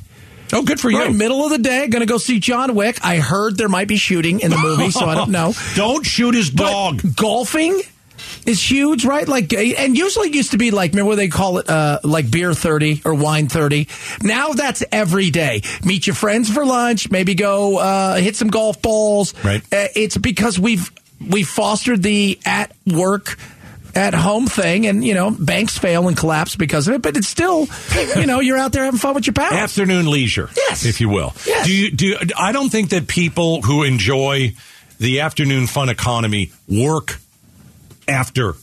Oh, 0.56 0.62
good 0.62 0.80
for 0.80 0.92
you. 0.92 1.00
Right, 1.00 1.14
middle 1.14 1.44
of 1.44 1.50
the 1.50 1.58
day, 1.58 1.88
going 1.88 2.02
to 2.02 2.06
go 2.06 2.20
see 2.20 2.40
John 2.40 2.76
Wick. 2.76 3.00
I 3.04 3.18
heard 3.18 3.58
there 3.58 3.70
might 3.70 3.88
be 3.88 3.98
shooting 3.98 4.40
in 4.40 4.52
the 4.52 4.58
movie, 4.58 4.92
so 4.92 5.06
I 5.08 5.16
don't 5.16 5.32
know. 5.40 5.54
Don't 5.76 6.06
shoot 6.06 6.36
his 6.36 6.52
But 6.52 6.70
dog. 6.70 7.16
golfing 7.16 7.82
is 8.46 8.62
huge, 8.62 9.04
right? 9.04 9.28
Like, 9.28 9.52
and 9.54 9.98
usually 9.98 10.28
it 10.30 10.36
used 10.36 10.52
to 10.52 10.60
be 10.60 10.70
like, 10.70 10.92
remember 10.92 11.08
what 11.10 11.16
they 11.16 11.28
call 11.30 11.58
it, 11.58 11.68
uh, 11.70 12.00
like 12.04 12.30
beer 12.30 12.54
30 12.54 13.02
or 13.04 13.16
wine 13.16 13.48
30. 13.48 13.88
Now 14.22 14.50
that's 14.50 14.84
every 14.92 15.32
day. 15.32 15.64
Meet 15.84 16.06
your 16.06 16.16
friends 16.16 16.54
for 16.54 16.64
lunch, 16.66 17.10
maybe 17.10 17.34
go, 17.34 17.78
uh, 17.80 18.16
hit 18.18 18.36
some 18.36 18.50
golf 18.50 18.80
balls. 18.80 19.34
Right. 19.44 19.62
Uh, 19.74 19.88
it's 19.96 20.18
because 20.18 20.60
we've, 20.60 20.92
we've 21.30 21.48
fostered 21.48 22.04
the 22.04 22.40
at 22.46 22.72
work, 22.86 23.38
at 23.96 24.14
home 24.16 24.48
thing 24.48 24.88
and, 24.88 25.06
you 25.06 25.14
know, 25.14 25.30
banks 25.30 25.78
fail 25.78 26.08
and 26.08 26.18
collapse 26.18 26.56
because 26.56 26.88
of 26.88 26.96
it, 26.96 27.02
but 27.04 27.16
it's 27.16 27.28
still, 27.28 27.68
you 28.18 28.26
know, 28.26 28.40
you're 28.40 28.58
out 28.58 28.72
there 28.72 28.86
having 28.86 29.00
fun 29.00 29.14
with 29.14 29.28
your 29.28 29.34
pals. 29.36 29.54
Afternoon 29.54 30.08
leisure, 30.10 30.50
Yes. 30.58 30.84
if 30.86 31.00
you 31.00 31.10
will. 31.10 31.34
Yes. 31.46 31.68
Do 31.68 31.76
you 31.76 31.92
do? 31.92 32.18
I 32.38 32.52
don't 32.54 32.70
think 32.70 32.90
that 32.90 33.08
people 33.08 33.62
who 33.62 33.84
enjoy 33.84 34.54
the 35.00 35.20
afternoon 35.22 35.68
fun 35.68 35.90
economy 35.90 36.52
work 36.68 37.20
after 38.08 38.56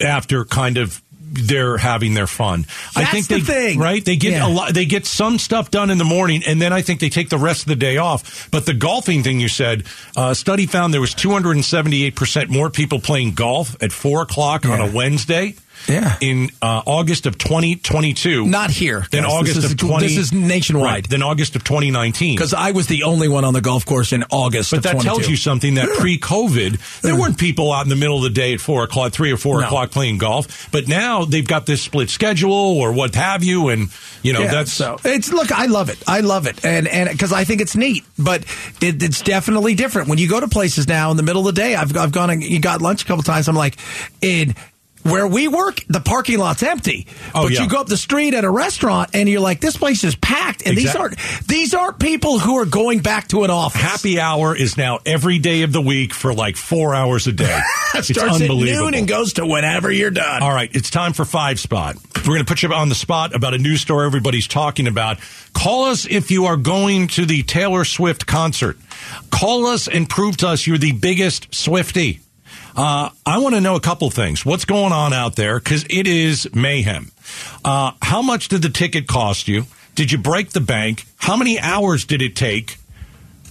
after 0.00 0.44
kind 0.44 0.76
of 0.76 1.00
they're 1.30 1.76
having 1.78 2.14
their 2.14 2.26
fun. 2.26 2.66
I 2.96 3.00
That's 3.02 3.12
think 3.12 3.28
the 3.28 3.34
they 3.40 3.40
thing. 3.70 3.78
right. 3.78 4.04
They 4.04 4.16
get 4.16 4.32
Yeah. 4.32 4.46
a 4.46 4.48
lot. 4.48 4.74
They 4.74 4.84
get 4.86 5.06
some 5.06 5.38
stuff 5.38 5.70
done 5.70 5.90
in 5.90 5.98
the 5.98 6.04
morning, 6.04 6.42
and 6.46 6.60
then 6.60 6.72
I 6.72 6.82
think 6.82 7.00
they 7.00 7.08
take 7.08 7.28
the 7.28 7.38
rest 7.38 7.62
of 7.62 7.68
the 7.68 7.76
day 7.76 7.96
off. 7.98 8.48
But 8.50 8.66
the 8.66 8.74
golfing 8.74 9.22
thing 9.22 9.40
you 9.40 9.48
said, 9.48 9.84
uh, 10.16 10.34
study 10.34 10.66
found 10.66 10.92
there 10.94 11.00
was 11.00 11.14
278 11.14 12.14
percent 12.16 12.50
more 12.50 12.70
people 12.70 12.98
playing 13.00 13.32
golf 13.32 13.76
at 13.82 13.92
four 13.92 14.22
o'clock 14.22 14.64
on 14.66 14.80
a 14.80 14.90
Wednesday. 14.90 15.54
Yeah. 15.86 16.16
In 16.20 16.50
uh, 16.62 16.82
August 16.86 17.26
of 17.26 17.38
2022. 17.38 18.46
Not 18.46 18.70
here. 18.70 19.06
Then 19.10 19.22
guys. 19.24 19.32
August 19.32 19.54
This 19.56 19.64
is- 19.64 19.72
of 19.72 19.78
20. 19.78 20.06
This 20.06 20.16
is 20.16 20.32
nationwide. 20.32 20.84
Right, 20.84 21.08
then 21.08 21.22
August 21.22 21.56
of 21.56 21.64
2019. 21.64 22.34
Because 22.36 22.54
I 22.54 22.72
was 22.72 22.86
the 22.86 23.04
only 23.04 23.28
one 23.28 23.44
on 23.44 23.52
the 23.54 23.60
golf 23.60 23.84
course 23.86 24.12
in 24.12 24.24
August. 24.30 24.70
But 24.70 24.78
of 24.78 24.82
that 24.84 24.92
22. 24.92 25.08
tells 25.08 25.28
you 25.28 25.36
something 25.36 25.74
that 25.74 25.88
pre-COVID, 25.98 27.00
there 27.02 27.16
weren't 27.16 27.38
people 27.38 27.72
out 27.72 27.84
in 27.84 27.88
the 27.88 27.96
middle 27.96 28.16
of 28.16 28.22
the 28.22 28.30
day 28.30 28.54
at 28.54 28.60
four 28.60 28.84
o'clock, 28.84 29.12
three 29.12 29.30
or 29.32 29.36
four 29.36 29.60
No. 29.60 29.66
o'clock 29.66 29.90
playing 29.90 30.18
golf. 30.18 30.68
But 30.72 30.88
now 30.88 31.24
they've 31.24 31.46
got 31.46 31.66
this 31.66 31.82
split 31.82 32.10
schedule 32.10 32.52
or 32.52 32.92
what 32.92 33.14
have 33.14 33.42
you, 33.44 33.68
and 33.68 33.88
you 34.22 34.32
know 34.32 34.40
Yeah, 34.40 34.50
that's 34.50 34.72
so 34.72 34.96
it's 35.04 35.32
look. 35.32 35.52
I 35.52 35.66
love 35.66 35.88
it. 35.90 35.98
I 36.06 36.20
love 36.20 36.46
it, 36.46 36.64
and 36.64 36.86
and 36.88 37.08
because 37.10 37.32
I 37.32 37.44
think 37.44 37.60
it's 37.60 37.76
neat. 37.76 38.04
But 38.18 38.42
it, 38.82 39.02
it's 39.02 39.22
definitely 39.22 39.74
different 39.74 40.08
when 40.08 40.18
you 40.18 40.28
go 40.28 40.40
to 40.40 40.48
places 40.48 40.88
now 40.88 41.10
in 41.10 41.16
the 41.16 41.22
middle 41.22 41.46
of 41.48 41.54
the 41.54 41.60
day. 41.60 41.74
I've 41.74 41.96
I've 41.96 42.12
gone 42.12 42.30
and 42.30 42.42
you 42.42 42.60
got 42.60 42.82
lunch 42.82 43.02
a 43.02 43.06
couple 43.06 43.22
times. 43.22 43.48
I'm 43.48 43.56
like, 43.56 43.76
in 44.20 44.54
where 45.02 45.26
we 45.26 45.48
work, 45.48 45.84
the 45.88 46.00
parking 46.00 46.38
lot's 46.38 46.62
empty. 46.62 47.06
Oh, 47.34 47.44
but 47.44 47.52
yeah. 47.52 47.62
you 47.62 47.68
go 47.68 47.80
up 47.80 47.86
the 47.86 47.96
street 47.96 48.34
at 48.34 48.44
a 48.44 48.50
restaurant 48.50 49.10
and 49.14 49.28
you're 49.28 49.40
like, 49.40 49.60
this 49.60 49.76
place 49.76 50.04
is 50.04 50.16
packed. 50.16 50.66
And 50.66 50.76
these 50.76 50.94
aren't 50.94 51.18
these 51.46 51.74
aren't 51.74 51.98
people 51.98 52.38
who 52.38 52.58
are 52.58 52.66
going 52.66 53.00
back 53.00 53.28
to 53.28 53.44
an 53.44 53.50
office. 53.50 53.80
happy 53.80 54.20
hour 54.20 54.56
is 54.56 54.76
now 54.76 54.98
every 55.06 55.38
day 55.38 55.62
of 55.62 55.72
the 55.72 55.80
week 55.80 56.12
for 56.12 56.34
like 56.34 56.56
four 56.56 56.94
hours 56.94 57.26
a 57.26 57.32
day. 57.32 57.60
it's 57.94 58.08
starts 58.08 58.36
at 58.36 58.42
unbelievable. 58.42 58.86
noon 58.86 58.94
and 58.94 59.08
goes 59.08 59.34
to 59.34 59.46
whenever 59.46 59.90
you're 59.90 60.10
done. 60.10 60.42
All 60.42 60.52
right, 60.52 60.70
it's 60.74 60.90
time 60.90 61.12
for 61.12 61.24
five 61.24 61.58
spot. 61.60 61.96
We're 62.16 62.34
going 62.34 62.40
to 62.40 62.44
put 62.44 62.62
you 62.62 62.72
on 62.72 62.88
the 62.88 62.94
spot 62.94 63.34
about 63.34 63.54
a 63.54 63.58
news 63.58 63.80
story 63.80 64.06
everybody's 64.06 64.48
talking 64.48 64.86
about. 64.86 65.18
Call 65.54 65.86
us 65.86 66.06
if 66.06 66.30
you 66.30 66.46
are 66.46 66.56
going 66.56 67.08
to 67.08 67.24
the 67.24 67.42
Taylor 67.42 67.84
Swift 67.84 68.26
concert. 68.26 68.76
Call 69.30 69.66
us 69.66 69.88
and 69.88 70.08
prove 70.08 70.36
to 70.38 70.48
us 70.48 70.66
you're 70.66 70.78
the 70.78 70.92
biggest 70.92 71.54
Swifty. 71.54 72.20
Uh, 72.78 73.10
I 73.26 73.38
want 73.38 73.56
to 73.56 73.60
know 73.60 73.74
a 73.74 73.80
couple 73.80 74.08
things. 74.08 74.46
What's 74.46 74.64
going 74.64 74.92
on 74.92 75.12
out 75.12 75.34
there? 75.34 75.58
Because 75.58 75.84
it 75.90 76.06
is 76.06 76.48
mayhem. 76.54 77.10
Uh, 77.64 77.90
how 78.00 78.22
much 78.22 78.46
did 78.46 78.62
the 78.62 78.68
ticket 78.68 79.08
cost 79.08 79.48
you? 79.48 79.64
Did 79.96 80.12
you 80.12 80.18
break 80.18 80.50
the 80.50 80.60
bank? 80.60 81.04
How 81.16 81.36
many 81.36 81.58
hours 81.58 82.04
did 82.04 82.22
it 82.22 82.36
take? 82.36 82.76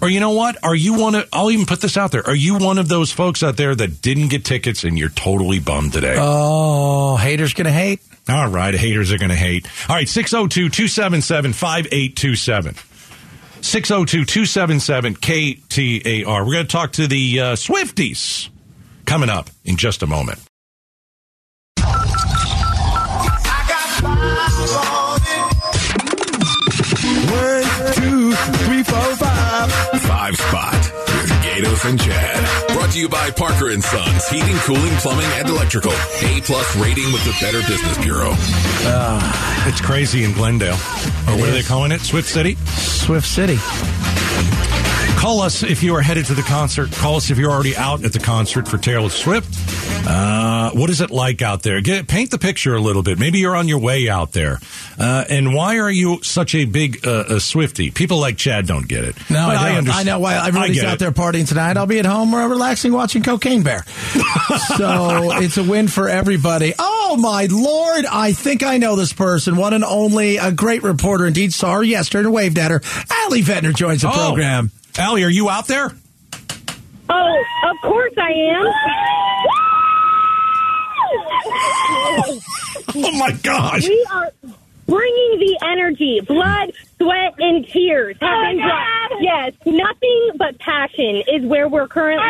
Or 0.02 0.08
you 0.08 0.22
know 0.22 0.32
what? 0.32 0.64
Are 0.64 0.76
you 0.76 0.94
one 0.94 1.14
of? 1.16 1.28
I'll 1.34 1.52
even 1.52 1.66
put 1.66 1.82
this 1.82 1.98
out 1.98 2.12
there. 2.12 2.26
Are 2.26 2.36
you 2.36 2.58
one 2.58 2.78
of 2.78 2.88
those 2.88 3.12
folks 3.12 3.44
out 3.44 3.58
there 3.58 3.76
that 3.76 4.02
didn't 4.02 4.30
get 4.30 4.46
tickets 4.46 4.86
and 4.86 4.98
you're 4.98 5.10
totally 5.10 5.60
bummed 5.60 5.92
today? 5.92 6.16
Oh, 6.18 7.18
haters 7.18 7.54
gonna 7.54 7.72
hate. 7.72 8.00
All 8.30 8.48
right, 8.48 8.74
haters 8.74 9.12
are 9.12 9.18
going 9.18 9.30
to 9.30 9.36
hate. 9.36 9.68
All 9.88 9.96
right, 9.96 10.08
602 10.08 10.70
277 10.70 11.54
5827. 11.54 12.76
602 13.62 14.26
277 14.26 15.16
KTAR. 15.16 16.46
We're 16.46 16.52
going 16.52 16.66
to 16.66 16.72
talk 16.72 16.92
to 16.94 17.08
the 17.08 17.40
uh, 17.40 17.56
Swifties 17.56 18.50
coming 19.08 19.30
up 19.30 19.50
in 19.64 19.78
just 19.78 20.04
a 20.04 20.08
moment. 20.08 20.38
One, 27.08 27.64
two, 27.94 28.34
three, 28.34 28.84
four, 28.84 29.16
five. 29.16 29.72
Five 30.02 30.36
Spot 30.38 30.74
with 30.74 31.32
Gaydos 31.42 31.90
and 31.90 32.00
Chad. 32.00 32.74
Brought 32.74 32.92
to 32.92 33.00
you 33.00 33.08
by 33.10 33.32
Parker 33.32 33.70
and 33.70 33.84
Sons 33.84 34.28
Heating, 34.28 34.56
Cooling, 34.58 34.94
Plumbing, 34.98 35.26
and 35.36 35.48
Electrical. 35.50 35.92
A 35.94 36.42
plus 36.42 36.76
rating 36.76 37.12
with 37.14 37.24
the 37.24 37.36
Better 37.40 37.60
Business 37.68 37.98
Bureau. 38.00 38.32
Ah, 38.34 39.68
it's 39.70 39.82
crazy 39.82 40.26
in 40.26 40.34
Glendale. 40.34 40.74
Or 40.74 41.38
what 41.40 41.50
are 41.50 41.54
they 41.54 41.64
calling 41.64 41.92
it? 41.94 42.02
Swift 42.02 42.28
City? 42.28 42.56
Swift 42.56 43.28
City. 43.28 43.58
Call 45.18 45.42
us 45.42 45.64
if 45.64 45.82
you 45.82 45.96
are 45.96 46.02
headed 46.02 46.26
to 46.28 46.36
the 46.36 46.44
concert. 46.44 46.92
Call 46.92 47.16
us 47.16 47.32
if 47.32 47.38
you're 47.40 47.50
already 47.52 47.76
out 47.76 48.06
at 48.06 48.14
the 48.14 48.20
concert 48.20 48.68
for 48.68 48.78
Taylor 48.78 49.10
Swift. 49.10 49.50
Uh, 50.08 50.70
what 50.72 50.90
is 50.92 51.02
it 51.02 51.10
like 51.10 51.42
out 51.42 51.64
there? 51.64 51.82
Get, 51.82 52.08
paint 52.08 52.30
the 52.32 52.38
picture 52.38 52.76
a 52.76 52.80
little 52.80 53.02
bit. 53.02 53.18
Maybe 53.18 53.40
you're 53.40 53.56
on 53.56 53.68
your 53.68 53.80
way 53.80 54.08
out 54.10 54.32
there. 54.32 54.60
Uh, 54.98 55.26
and 55.28 55.54
why 55.56 55.80
are 55.80 55.90
you 55.90 56.22
such 56.24 56.54
a 56.56 56.66
big 56.66 57.06
uh, 57.06 57.26
a 57.30 57.40
Swifty? 57.40 57.90
People 57.90 58.20
like 58.20 58.38
Chad 58.38 58.68
don't 58.68 58.88
get 58.88 59.04
it. 59.06 59.16
No, 59.30 59.40
I, 59.48 59.70
don't. 59.70 59.78
understand- 59.80 60.08
I 60.08 60.12
know 60.12 60.20
why 60.20 60.36
everybody's 60.48 60.84
out 60.84 60.94
it. 60.94 61.00
there 61.00 61.12
partying 61.12 61.48
tonight. 61.48 61.78
I'll 61.78 61.88
be 61.88 61.98
at 62.00 62.06
home 62.06 62.34
uh, 62.34 62.48
relaxing 62.48 62.94
watching 62.94 63.24
Cocaine 63.24 63.64
Bear. 63.64 63.84
so 64.78 65.32
it's 65.42 65.58
a 65.58 65.64
win 65.64 65.88
for 65.88 66.08
everybody. 66.08 66.74
Oh, 66.78 67.18
my 67.20 67.48
Lord. 67.52 68.06
I 68.06 68.34
think 68.34 68.64
I 68.64 68.78
know 68.78 68.96
this 68.96 69.14
person. 69.14 69.58
One 69.58 69.74
and 69.74 69.84
only, 69.84 70.38
a 70.38 70.52
great 70.52 70.84
reporter. 70.84 71.26
Indeed, 71.26 71.54
saw 71.54 71.74
her 71.76 71.84
yesterday 71.84 72.26
and 72.26 72.34
waved 72.34 72.58
at 72.60 72.72
her. 72.72 72.82
Allie 73.10 73.42
Vettner 73.42 73.74
joins 73.76 74.04
the 74.04 74.10
Oh. 74.10 74.12
program. 74.14 74.72
Allie, 74.98 75.24
are 75.24 75.30
you 75.30 75.50
out 75.50 75.68
there? 75.68 75.92
Oh, 77.10 77.44
of 77.70 77.76
course 77.84 78.14
I 78.18 78.32
am. 78.32 78.66
Oh 83.00 83.12
my 83.18 83.32
gosh! 83.44 83.88
We 83.88 84.06
are 84.12 84.32
bringing 84.88 85.40
the 85.40 85.60
energy, 85.64 86.20
blood, 86.22 86.74
sweat, 86.98 87.36
and 87.38 87.66
tears 87.68 88.18
have 88.20 88.50
been 88.50 88.58
brought. 88.58 89.22
Yes, 89.22 89.54
nothing 89.66 90.32
but 90.38 90.58
passion 90.60 91.24
is 91.32 91.46
where 91.46 91.68
we're 91.70 91.88
currently. 91.88 92.28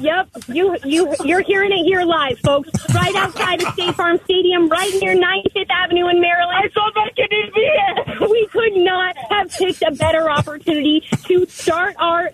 Yep, 0.00 0.28
you 0.48 0.76
you 0.84 1.14
you're 1.24 1.42
hearing 1.42 1.72
it 1.72 1.84
here 1.84 2.02
live, 2.02 2.38
folks. 2.40 2.70
Right 2.94 3.14
outside 3.14 3.62
of 3.62 3.72
State 3.74 3.94
Farm 3.94 4.18
Stadium, 4.24 4.68
right 4.68 4.92
near 5.00 5.14
95th 5.14 5.70
Avenue 5.70 6.08
in 6.08 6.20
Maryland. 6.20 6.56
I 6.64 6.68
saw 6.72 6.90
my 6.94 7.08
kidneys 7.10 7.13
We 7.13 7.13
could 8.74 8.84
not 8.84 9.16
have 9.30 9.50
picked 9.50 9.82
a 9.82 9.92
better 9.92 10.30
opportunity 10.30 11.02
to 11.24 11.46
start 11.46 11.94
our 11.98 12.30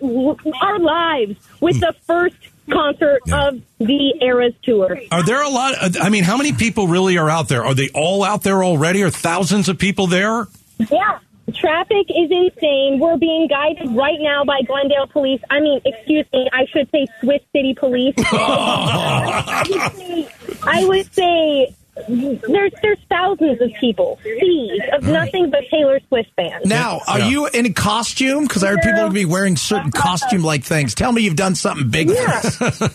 our 0.60 0.78
lives 0.78 1.36
with 1.60 1.80
the 1.80 1.94
first 2.06 2.36
concert 2.70 3.20
of 3.32 3.60
the 3.78 4.14
Eras 4.20 4.54
tour. 4.62 5.00
Are 5.10 5.24
there 5.24 5.42
a 5.42 5.48
lot? 5.48 5.74
I 6.00 6.08
mean, 6.08 6.24
how 6.24 6.36
many 6.36 6.52
people 6.52 6.86
really 6.88 7.18
are 7.18 7.28
out 7.28 7.48
there? 7.48 7.64
Are 7.64 7.74
they 7.74 7.88
all 7.94 8.22
out 8.24 8.42
there 8.42 8.62
already? 8.62 9.02
Are 9.02 9.10
thousands 9.10 9.68
of 9.68 9.78
people 9.78 10.06
there? 10.06 10.46
Yeah. 10.78 11.18
Traffic 11.52 12.06
is 12.08 12.30
insane. 12.30 13.00
We're 13.00 13.16
being 13.16 13.48
guided 13.48 13.90
right 13.96 14.20
now 14.20 14.44
by 14.44 14.60
Glendale 14.64 15.08
Police. 15.08 15.40
I 15.50 15.58
mean, 15.58 15.80
excuse 15.84 16.24
me, 16.32 16.48
I 16.52 16.64
should 16.66 16.88
say 16.92 17.08
Swift 17.20 17.44
City 17.50 17.74
Police. 17.74 18.14
I 18.18 19.64
would 19.68 19.92
say, 19.96 20.28
I 20.62 20.84
would 20.84 21.12
say 21.12 21.74
there's 22.08 22.72
there's 22.82 22.98
thousands 23.08 23.60
of 23.60 23.70
people, 23.80 24.18
seas 24.22 24.80
of 24.92 25.02
nothing 25.04 25.50
but 25.50 25.60
Taylor 25.70 26.00
Swift 26.08 26.30
fans. 26.36 26.66
Now, 26.66 27.00
are 27.08 27.18
Yeah. 27.20 27.28
you 27.28 27.46
in 27.48 27.72
costume? 27.74 28.44
Because 28.46 28.64
I 28.64 28.68
heard 28.70 28.80
people 28.82 29.04
would 29.04 29.12
be 29.14 29.24
wearing 29.24 29.56
certain 29.56 29.90
costume 29.90 30.42
like 30.42 30.64
things. 30.64 30.94
Tell 30.94 31.12
me 31.12 31.22
you've 31.22 31.36
done 31.36 31.54
something 31.54 31.88
big. 31.90 32.10
Yeah. 32.10 32.40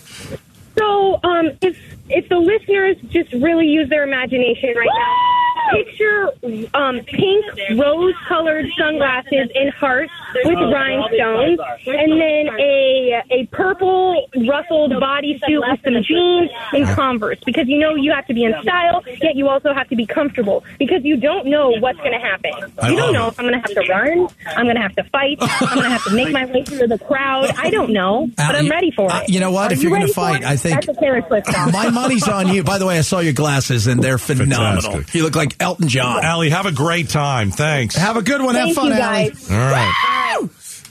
So, 0.78 1.18
um, 1.24 1.52
if 1.62 1.78
if 2.10 2.28
the 2.28 2.36
listeners 2.36 2.98
just 3.08 3.32
really 3.32 3.66
use 3.66 3.88
their 3.88 4.02
imagination 4.02 4.74
right 4.76 4.86
now, 4.92 5.55
picture 5.72 6.28
um, 6.74 7.00
pink 7.04 7.44
rose-colored 7.76 8.66
sunglasses 8.78 9.48
in 9.54 9.68
hearts 9.68 10.12
with 10.44 10.58
rhinestones, 10.58 11.58
and 11.86 12.12
then 12.20 12.48
a 12.58 13.22
a 13.30 13.46
purple 13.52 14.28
ruffled 14.48 14.92
bodysuit 14.92 15.60
with 15.70 15.80
some 15.84 16.02
jeans 16.02 16.50
and 16.72 16.86
Converse, 16.96 17.38
because 17.44 17.66
you 17.68 17.78
know 17.78 17.94
you 17.94 18.12
have 18.12 18.26
to 18.26 18.34
be 18.34 18.44
in 18.44 18.54
style, 18.62 19.02
yet 19.22 19.34
you 19.36 19.48
also 19.48 19.72
have 19.74 19.88
to 19.88 19.96
be 19.96 20.06
comfortable, 20.06 20.64
because 20.78 21.04
you 21.04 21.16
don't 21.16 21.46
know 21.46 21.70
what's 21.80 21.98
going 21.98 22.12
to 22.12 22.18
happen. 22.18 22.52
You 22.88 22.96
don't 22.96 23.12
know 23.12 23.28
if 23.28 23.38
I'm 23.38 23.46
going 23.48 23.60
to 23.60 23.66
have 23.74 23.84
to 23.86 23.92
run, 23.92 24.28
I'm 24.46 24.64
going 24.64 24.76
to 24.76 24.82
have 24.82 24.94
to 24.96 25.04
fight, 25.04 25.38
I'm 25.40 25.76
going 25.78 25.82
to 25.84 25.90
have 25.90 26.04
to 26.04 26.14
make 26.14 26.30
my 26.32 26.44
way 26.46 26.62
through 26.64 26.86
the 26.88 26.98
crowd. 26.98 27.50
I 27.56 27.70
don't 27.70 27.92
know, 27.92 28.28
but 28.36 28.54
Uh, 28.54 28.58
I'm 28.58 28.68
ready 28.68 28.90
for 28.90 29.10
uh, 29.10 29.22
it. 29.22 29.28
you 29.30 29.40
know 29.40 29.50
what? 29.50 29.70
Are 29.70 29.74
If 29.74 29.82
you're 29.82 29.92
gonna 29.92 30.08
fight. 30.08 30.44
I 30.44 30.56
think- 30.56 30.76
that's 30.84 30.96
a 30.96 31.00
Taylor 31.00 31.22
Swift 31.26 31.52
song. 31.52 31.72
My 31.72 31.90
money's 31.90 32.28
on 32.28 32.48
you. 32.54 32.62
By 32.62 32.78
the 32.78 32.86
way, 32.86 32.98
I 32.98 33.02
saw 33.02 33.18
your 33.20 33.32
glasses 33.32 33.86
and 33.86 34.02
they're 34.02 34.18
phenomenal. 34.18 34.82
Fantastic. 34.82 35.14
You 35.14 35.22
look 35.24 35.36
like 35.36 35.55
Elton 35.60 35.88
John. 35.88 36.22
Allie, 36.24 36.50
have 36.50 36.66
a 36.66 36.72
great 36.72 37.08
time. 37.08 37.50
Thanks. 37.50 37.96
Have 37.96 38.16
a 38.16 38.22
good 38.22 38.40
one. 38.42 38.54
Thank 38.54 38.68
Have 38.68 38.76
fun, 38.76 38.86
you 38.88 38.92
Allie. 38.94 39.30
guys. 39.30 39.50
All 39.50 39.56
right. 39.56 40.48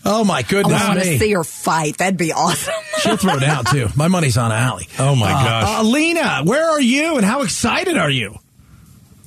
Oh 0.07 0.23
my 0.23 0.43
goodness! 0.43 0.79
I 0.79 0.87
want 0.89 0.99
to 1.01 1.17
see 1.17 1.31
her 1.33 1.43
fight. 1.43 1.97
That'd 1.97 2.17
be 2.17 2.31
awesome. 2.31 2.73
She'll 2.99 3.17
throw 3.17 3.39
down 3.39 3.65
too. 3.65 3.87
My 3.95 4.07
money's 4.07 4.37
on 4.37 4.51
Allie. 4.51 4.87
Oh, 4.99 5.15
my 5.15 5.31
Uh, 5.31 5.43
gosh. 5.43 5.79
uh, 5.79 5.83
Lena, 5.83 6.41
where 6.43 6.69
are 6.69 6.79
you 6.81 7.15
and 7.17 7.25
how 7.25 7.41
excited 7.41 7.97
are 7.97 8.09
you? 8.11 8.37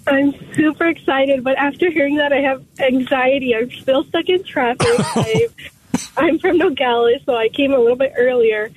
I'm 0.06 0.32
super 0.54 0.86
excited, 0.86 1.42
but 1.42 1.58
after 1.58 1.90
hearing 1.90 2.16
that, 2.16 2.32
I 2.32 2.42
have 2.42 2.64
anxiety. 2.78 3.56
I'm 3.56 3.70
still 3.72 4.04
stuck 4.04 4.28
in 4.28 4.44
traffic. 4.44 4.86
I, 4.88 5.48
I'm 6.16 6.38
from 6.38 6.58
Nogales, 6.58 7.22
so 7.26 7.34
I 7.36 7.48
came 7.48 7.72
a 7.74 7.78
little 7.78 7.96
bit 7.96 8.12
earlier, 8.16 8.70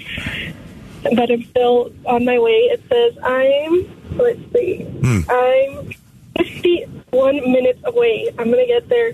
but 1.03 1.31
I'm 1.31 1.43
still 1.43 1.93
on 2.05 2.25
my 2.25 2.39
way. 2.39 2.51
It 2.51 2.81
says 2.89 3.17
I'm, 3.23 4.17
let's 4.17 4.39
see, 4.53 4.85
I'm 5.29 5.90
51 6.61 7.51
minutes 7.51 7.81
away. 7.85 8.29
I'm 8.37 8.51
going 8.51 8.65
to 8.65 8.73
get 8.73 8.89
there 8.89 9.09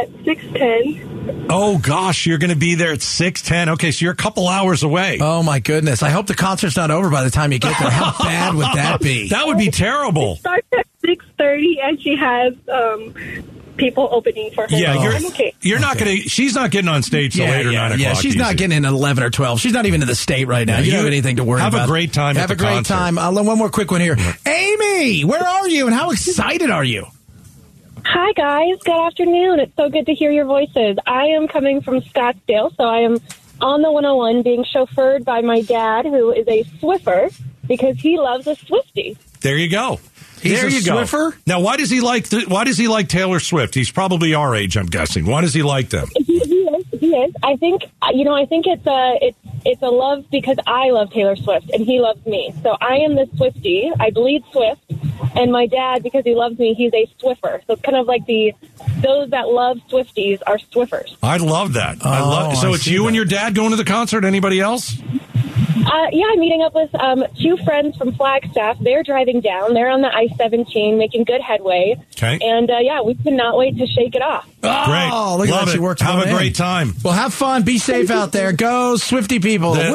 at 0.00 0.08
610. 0.24 1.46
Oh 1.50 1.78
gosh, 1.78 2.26
you're 2.26 2.38
going 2.38 2.50
to 2.50 2.56
be 2.56 2.76
there 2.76 2.92
at 2.92 3.02
six 3.02 3.42
ten. 3.42 3.68
Okay, 3.70 3.90
so 3.90 4.04
you're 4.04 4.12
a 4.12 4.16
couple 4.16 4.46
hours 4.46 4.84
away. 4.84 5.18
Oh 5.20 5.42
my 5.42 5.58
goodness. 5.58 6.02
I 6.04 6.10
hope 6.10 6.26
the 6.28 6.34
concert's 6.36 6.76
not 6.76 6.92
over 6.92 7.10
by 7.10 7.24
the 7.24 7.30
time 7.30 7.50
you 7.52 7.58
get 7.58 7.76
there. 7.80 7.90
How 7.90 8.12
bad 8.16 8.54
would 8.54 8.66
that 8.74 9.00
be? 9.00 9.28
That 9.36 9.46
would 9.48 9.58
be 9.58 9.70
terrible. 9.70 10.36
Starts 10.36 10.68
at 10.78 10.86
6.30, 11.04 11.82
and 11.82 12.00
she 12.00 12.16
has 12.16 12.54
um, 12.72 13.12
people 13.76 14.08
opening 14.10 14.50
for 14.52 14.62
her. 14.62 14.68
Yeah, 14.70 14.94
So 14.94 15.02
you're 15.02 15.12
I'm 15.12 15.26
okay. 15.26 15.54
you're 15.60 15.78
not 15.78 15.98
going 15.98 16.16
to. 16.22 16.28
She's 16.28 16.54
not 16.54 16.70
getting 16.70 16.88
on 16.88 17.02
stage 17.02 17.34
till 17.36 17.46
eight 17.46 17.66
or 17.66 17.72
nine 17.72 17.92
o'clock. 17.92 17.98
yeah. 18.00 18.14
She's 18.14 18.36
not 18.36 18.56
getting 18.56 18.76
in 18.76 18.84
at 18.84 18.92
11 18.92 19.22
or 19.24 19.30
12. 19.30 19.60
She's 19.60 19.72
not 19.72 19.86
even 19.86 20.02
in 20.02 20.08
the 20.08 20.14
state 20.14 20.46
right 20.48 20.66
now. 20.66 20.78
Yeah, 20.78 20.80
you, 20.80 20.84
don't 20.90 20.98
you 21.00 21.04
have 21.04 21.06
anything 21.12 21.36
to 21.36 21.44
worry 21.44 21.60
have 21.60 21.74
a 21.74 21.86
great 21.86 22.12
time 22.12 22.36
at 22.36 22.40
Have 22.40 22.48
the 22.48 22.54
a 22.54 22.56
great 22.56 22.74
concert. 22.74 22.94
time. 22.94 23.18
Uh, 23.18 23.32
one 23.32 23.58
more 23.58 23.70
quick 23.70 23.90
one 23.90 24.00
here. 24.00 24.16
Amy, 24.46 25.24
where 25.24 25.42
are 25.46 25.68
you 25.68 25.86
and 25.86 25.94
how 25.94 26.10
excited 26.10 26.70
are 26.70 26.84
you? 26.84 27.06
Hi, 28.04 28.32
guys. 28.32 28.78
Good 28.84 28.94
afternoon. 29.06 29.60
It's 29.60 29.74
so 29.76 29.88
good 29.90 30.06
to 30.06 30.14
hear 30.14 30.30
your 30.30 30.44
voices. 30.44 30.96
I 31.06 31.26
am 31.26 31.48
coming 31.48 31.80
from 31.80 32.00
Scottsdale, 32.02 32.74
so 32.76 32.84
I 32.84 32.98
am 33.00 33.18
on 33.60 33.82
the 33.82 33.90
101 33.90 34.42
being 34.42 34.64
chauffeured 34.64 35.24
by 35.24 35.40
my 35.40 35.62
dad, 35.62 36.06
who 36.06 36.30
is 36.30 36.46
a 36.46 36.62
Swiffer, 36.78 37.36
because 37.66 37.98
he 37.98 38.16
loves 38.16 38.46
a 38.46 38.54
Swifty. 38.54 39.16
There 39.40 39.56
you 39.56 39.68
go. 39.68 39.98
He's 40.40 40.60
there 40.60 40.68
a 40.68 40.70
you 40.70 40.84
go. 40.84 41.32
Now, 41.46 41.60
why 41.60 41.76
does 41.76 41.90
he 41.90 42.00
like? 42.00 42.28
The, 42.28 42.44
why 42.46 42.64
does 42.64 42.76
he 42.76 42.88
like 42.88 43.08
Taylor 43.08 43.40
Swift? 43.40 43.74
He's 43.74 43.90
probably 43.90 44.34
our 44.34 44.54
age, 44.54 44.76
I'm 44.76 44.86
guessing. 44.86 45.26
Why 45.26 45.40
does 45.40 45.54
he 45.54 45.62
like 45.62 45.90
them? 45.90 46.08
He, 46.16 46.38
he 46.38 46.54
is. 46.54 47.00
He 47.00 47.14
is. 47.14 47.34
I 47.42 47.56
think 47.56 47.82
you 48.12 48.24
know. 48.24 48.34
I 48.34 48.46
think 48.46 48.66
it's 48.66 48.86
a 48.86 49.18
it's 49.20 49.38
it's 49.64 49.82
a 49.82 49.88
love 49.88 50.24
because 50.30 50.56
I 50.66 50.90
love 50.90 51.10
Taylor 51.10 51.36
Swift 51.36 51.70
and 51.70 51.84
he 51.84 52.00
loves 52.00 52.24
me. 52.26 52.54
So 52.62 52.76
I 52.80 52.96
am 52.98 53.14
the 53.14 53.28
Swifty. 53.36 53.90
I 53.98 54.10
bleed 54.10 54.44
Swift, 54.52 54.82
and 55.34 55.52
my 55.52 55.66
dad 55.66 56.02
because 56.02 56.24
he 56.24 56.34
loves 56.34 56.58
me, 56.58 56.74
he's 56.74 56.92
a 56.94 57.06
Swiffer. 57.22 57.64
So 57.66 57.74
it's 57.74 57.82
kind 57.82 57.96
of 57.96 58.06
like 58.06 58.26
the 58.26 58.52
those 58.98 59.30
that 59.30 59.48
love 59.48 59.78
Swifties 59.90 60.40
are 60.46 60.58
Swiffers. 60.58 61.16
I 61.22 61.36
love 61.38 61.74
that. 61.74 62.04
I 62.04 62.20
Oh, 62.20 62.28
love. 62.28 62.56
So 62.56 62.70
I 62.72 62.74
it's 62.74 62.86
you 62.86 63.02
that. 63.02 63.06
and 63.08 63.16
your 63.16 63.24
dad 63.24 63.54
going 63.54 63.70
to 63.70 63.76
the 63.76 63.84
concert. 63.84 64.24
Anybody 64.24 64.60
else? 64.60 64.96
Uh, 65.88 66.08
yeah, 66.10 66.24
I'm 66.32 66.40
meeting 66.40 66.62
up 66.62 66.74
with 66.74 66.92
um, 66.96 67.24
two 67.40 67.56
friends 67.58 67.96
from 67.96 68.12
Flagstaff. 68.12 68.76
They're 68.80 69.04
driving 69.04 69.40
down. 69.40 69.72
They're 69.72 69.88
on 69.88 70.00
the 70.02 70.08
I-17, 70.12 70.98
making 70.98 71.24
good 71.24 71.40
headway. 71.40 71.94
Okay. 72.16 72.38
And 72.42 72.68
uh, 72.68 72.78
yeah, 72.80 73.02
we 73.02 73.14
cannot 73.14 73.56
wait 73.56 73.78
to 73.78 73.86
shake 73.86 74.16
it 74.16 74.22
off. 74.22 74.44
Great. 74.62 75.10
Oh, 75.12 75.36
look 75.38 75.48
at 75.48 75.52
Love 75.52 75.66
that. 75.66 75.70
She 75.72 75.78
it. 75.78 75.80
worked 75.80 76.00
Have 76.00 76.24
a 76.24 76.28
in. 76.28 76.34
great 76.36 76.56
time. 76.56 76.92
Well, 77.04 77.14
have 77.14 77.32
fun. 77.32 77.62
Be 77.62 77.78
safe 77.78 78.10
out 78.10 78.32
there. 78.32 78.50
Go, 78.52 78.96
Swifty 78.96 79.38
people. 79.38 79.74
That- 79.74 79.92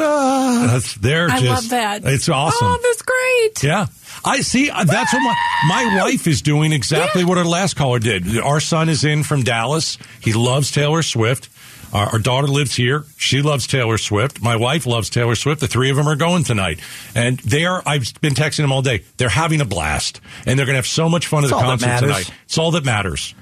That's 0.72 0.94
they're 0.94 1.28
I 1.30 1.40
just. 1.40 1.44
love 1.64 1.68
that. 1.70 2.04
It's 2.06 2.26
awesome. 2.30 2.68
Oh, 2.68 2.80
that's 2.82 3.02
great. 3.02 3.62
Yeah. 3.62 3.86
I 4.24 4.40
see. 4.40 4.70
uh, 4.70 4.84
That's 4.84 5.12
what 5.12 5.20
my 5.22 5.34
my 5.68 5.96
wife 6.02 6.26
is 6.26 6.42
doing. 6.42 6.72
Exactly 6.72 7.24
what 7.24 7.38
our 7.38 7.44
last 7.44 7.74
caller 7.74 7.98
did. 7.98 8.38
Our 8.38 8.60
son 8.60 8.88
is 8.88 9.04
in 9.04 9.22
from 9.24 9.42
Dallas. 9.42 9.98
He 10.20 10.32
loves 10.32 10.70
Taylor 10.70 11.02
Swift. 11.02 11.48
Our, 11.92 12.06
our 12.14 12.18
daughter 12.18 12.46
lives 12.46 12.74
here. 12.74 13.04
She 13.18 13.42
loves 13.42 13.66
Taylor 13.66 13.98
Swift. 13.98 14.40
My 14.40 14.56
wife 14.56 14.86
loves 14.86 15.10
Taylor 15.10 15.34
Swift. 15.34 15.60
The 15.60 15.68
three 15.68 15.90
of 15.90 15.96
them 15.96 16.08
are 16.08 16.16
going 16.16 16.44
tonight, 16.44 16.80
and 17.14 17.38
they 17.40 17.66
are. 17.66 17.82
I've 17.84 18.12
been 18.20 18.34
texting 18.34 18.58
them 18.62 18.72
all 18.72 18.82
day. 18.82 19.04
They're 19.18 19.28
having 19.28 19.60
a 19.60 19.64
blast, 19.66 20.20
and 20.46 20.58
they're 20.58 20.66
going 20.66 20.74
to 20.74 20.78
have 20.78 20.86
so 20.86 21.08
much 21.08 21.26
fun 21.26 21.42
That's 21.42 21.52
at 21.52 21.58
the 21.58 21.62
concert 21.64 22.06
tonight. 22.06 22.30
It's 22.44 22.58
all 22.58 22.70
that 22.72 22.84
matters. 22.84 23.34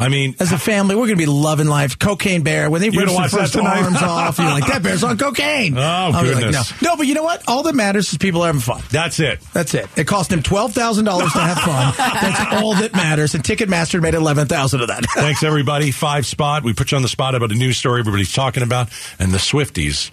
I 0.00 0.08
mean, 0.08 0.36
As 0.38 0.52
a 0.52 0.58
family, 0.58 0.94
we're 0.94 1.06
going 1.06 1.18
to 1.18 1.22
be 1.22 1.26
loving 1.26 1.66
life. 1.66 1.98
Cocaine 1.98 2.42
Bear, 2.42 2.70
when 2.70 2.80
they 2.80 2.90
rip 2.90 3.08
the 3.08 3.28
first 3.30 3.56
arms 3.56 3.96
off, 4.02 4.38
you're 4.38 4.46
like, 4.48 4.66
that 4.68 4.82
bear's 4.82 5.02
on 5.02 5.18
cocaine. 5.18 5.76
Oh, 5.76 5.80
I'll 5.80 6.22
be 6.22 6.32
like, 6.34 6.44
goodness. 6.44 6.80
no. 6.82 6.90
no, 6.90 6.96
but 6.96 7.06
you 7.08 7.14
know 7.14 7.24
what? 7.24 7.42
All 7.48 7.64
that 7.64 7.74
matters 7.74 8.12
is 8.12 8.18
people 8.18 8.42
are 8.42 8.46
having 8.46 8.60
fun. 8.60 8.80
that's 8.90 9.18
it. 9.18 9.40
That's 9.52 9.74
it. 9.74 9.88
It 9.96 10.06
cost 10.06 10.32
him 10.32 10.42
twelve 10.42 10.72
thousand 10.72 11.04
dollars 11.04 11.32
to 11.32 11.38
have 11.40 11.58
fun. 11.58 11.94
That's 11.96 12.54
all 12.62 12.74
that 12.74 12.92
matters. 12.92 13.34
And 13.34 13.42
Ticketmaster 13.42 14.00
made 14.00 14.14
eleven 14.14 14.46
thousand 14.46 14.82
of 14.82 14.88
that. 14.88 15.04
Thanks, 15.14 15.42
everybody. 15.42 15.90
Five 15.90 16.26
spot. 16.26 16.62
We 16.62 16.74
put 16.74 16.92
you 16.92 16.96
on 16.96 17.02
the 17.02 17.08
spot 17.08 17.34
about 17.34 17.50
a 17.50 17.56
news 17.56 17.76
story 17.76 18.00
everybody's 18.00 18.32
talking 18.32 18.62
about, 18.62 18.90
and 19.18 19.32
the 19.32 19.38
Swifties 19.38 20.10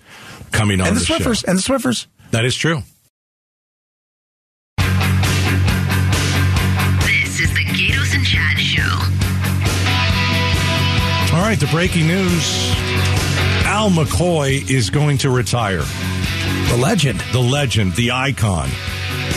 coming 0.52 0.82
on 0.82 0.88
and 0.88 0.96
the 0.96 1.02
the 1.02 1.06
show. 1.06 1.16
And 1.48 1.58
the 1.60 1.62
Swiffers. 1.62 2.08
That 2.32 2.44
is 2.46 2.56
true. 2.56 2.82
Right, 11.46 11.60
the 11.60 11.68
breaking 11.68 12.08
news. 12.08 12.72
Al 13.66 13.92
McCoy 13.92 14.68
is 14.68 14.90
going 14.90 15.20
to 15.20 15.30
retire. 15.30 15.84
The 16.70 16.78
legend. 16.82 17.20
The 17.34 17.40
legend, 17.40 17.94
the 17.94 18.10
icon. 18.14 18.68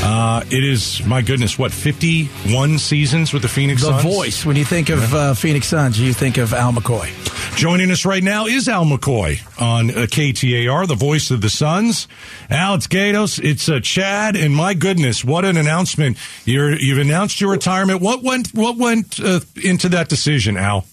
Uh, 0.01 0.43
it 0.51 0.65
is, 0.65 1.05
my 1.05 1.21
goodness, 1.21 1.59
what, 1.59 1.71
51 1.71 2.79
seasons 2.79 3.35
with 3.35 3.43
the 3.43 3.49
Phoenix 3.49 3.83
The 3.83 4.01
Suns? 4.01 4.03
voice. 4.03 4.47
When 4.47 4.57
you 4.57 4.65
think 4.65 4.89
of 4.89 5.13
uh, 5.13 5.35
Phoenix 5.35 5.67
Suns, 5.69 6.01
you 6.01 6.15
think 6.15 6.39
of 6.39 6.55
Al 6.55 6.73
McCoy. 6.73 7.11
Joining 7.59 7.91
us 7.91 8.07
right 8.07 8.23
now 8.23 8.47
is 8.47 8.69
Al 8.71 8.87
McCoy 8.87 9.43
on 9.61 9.91
uh, 9.91 10.07
KTAR, 10.07 10.89
the 10.89 10.95
voice 10.95 11.31
of 11.31 11.43
the 11.43 11.51
Suns. 11.51 12.09
Al, 12.49 12.77
it's 12.77 12.87
Gaydos, 12.87 13.39
it's 13.39 13.69
uh, 13.69 13.81
Chad, 13.81 14.35
and 14.35 14.57
my 14.57 14.73
goodness, 14.73 15.27
what 15.27 15.45
an 15.45 15.59
announcement! 15.59 16.17
You're, 16.47 16.75
you've 16.75 17.01
announced 17.01 17.39
your 17.43 17.51
retirement. 17.51 18.01
What 18.01 18.23
went 18.23 18.55
what 18.55 18.79
went 18.79 19.21
uh, 19.21 19.41
into 19.63 19.91
that 19.91 20.09
decision, 20.09 20.57
Al? 20.57 20.87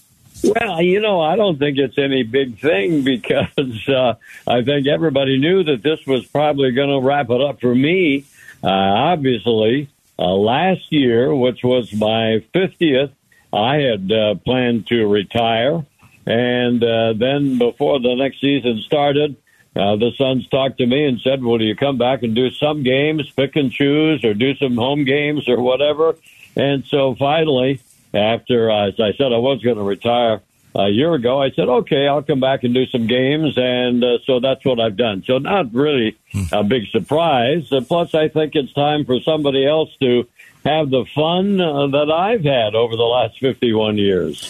Well, 0.44 0.82
you 0.82 1.00
know, 1.00 1.20
I 1.20 1.36
don't 1.36 1.58
think 1.58 1.78
it's 1.78 1.98
any 1.98 2.22
big 2.22 2.58
thing 2.58 3.02
because 3.02 3.88
uh, 3.88 4.14
I 4.46 4.62
think 4.62 4.86
everybody 4.86 5.38
knew 5.38 5.64
that 5.64 5.82
this 5.82 6.06
was 6.06 6.26
probably 6.26 6.72
going 6.72 6.90
to 6.90 7.06
wrap 7.06 7.30
it 7.30 7.40
up 7.40 7.60
for 7.60 7.74
me. 7.74 8.24
Uh, 8.62 8.68
obviously, 8.68 9.88
uh, 10.18 10.34
last 10.34 10.92
year, 10.92 11.34
which 11.34 11.62
was 11.62 11.92
my 11.92 12.44
50th, 12.54 13.12
I 13.52 13.76
had 13.76 14.12
uh, 14.12 14.34
planned 14.36 14.86
to 14.88 15.06
retire. 15.06 15.84
And 16.26 16.82
uh, 16.82 17.12
then 17.14 17.58
before 17.58 18.00
the 18.00 18.14
next 18.14 18.40
season 18.40 18.82
started, 18.84 19.36
uh, 19.76 19.96
the 19.96 20.10
Suns 20.16 20.48
talked 20.48 20.78
to 20.78 20.86
me 20.86 21.04
and 21.04 21.20
said, 21.20 21.42
Will 21.42 21.62
you 21.62 21.76
come 21.76 21.98
back 21.98 22.22
and 22.22 22.34
do 22.34 22.50
some 22.50 22.82
games, 22.82 23.30
pick 23.30 23.56
and 23.56 23.70
choose, 23.70 24.24
or 24.24 24.34
do 24.34 24.56
some 24.56 24.76
home 24.76 25.04
games 25.04 25.48
or 25.48 25.60
whatever? 25.60 26.16
And 26.56 26.84
so 26.86 27.14
finally, 27.14 27.80
after, 28.16 28.70
uh, 28.70 28.88
as 28.88 29.00
I 29.00 29.12
said, 29.12 29.32
I 29.32 29.38
was 29.38 29.62
going 29.62 29.76
to 29.76 29.82
retire 29.82 30.42
a 30.74 30.88
year 30.88 31.14
ago, 31.14 31.40
I 31.40 31.50
said, 31.50 31.68
okay, 31.68 32.06
I'll 32.06 32.22
come 32.22 32.40
back 32.40 32.64
and 32.64 32.74
do 32.74 32.86
some 32.86 33.06
games. 33.06 33.56
And 33.56 34.04
uh, 34.04 34.18
so 34.26 34.40
that's 34.40 34.64
what 34.64 34.78
I've 34.78 34.96
done. 34.96 35.22
So 35.26 35.38
not 35.38 35.72
really 35.72 36.16
a 36.52 36.62
big 36.62 36.86
surprise. 36.88 37.72
Uh, 37.72 37.80
plus, 37.80 38.14
I 38.14 38.28
think 38.28 38.54
it's 38.54 38.72
time 38.74 39.04
for 39.04 39.20
somebody 39.20 39.66
else 39.66 39.90
to 40.00 40.28
have 40.66 40.90
the 40.90 41.04
fun 41.14 41.60
uh, 41.60 41.86
that 41.86 42.10
I've 42.10 42.42
had 42.42 42.74
over 42.74 42.96
the 42.96 43.02
last 43.02 43.38
51 43.38 43.98
years. 43.98 44.40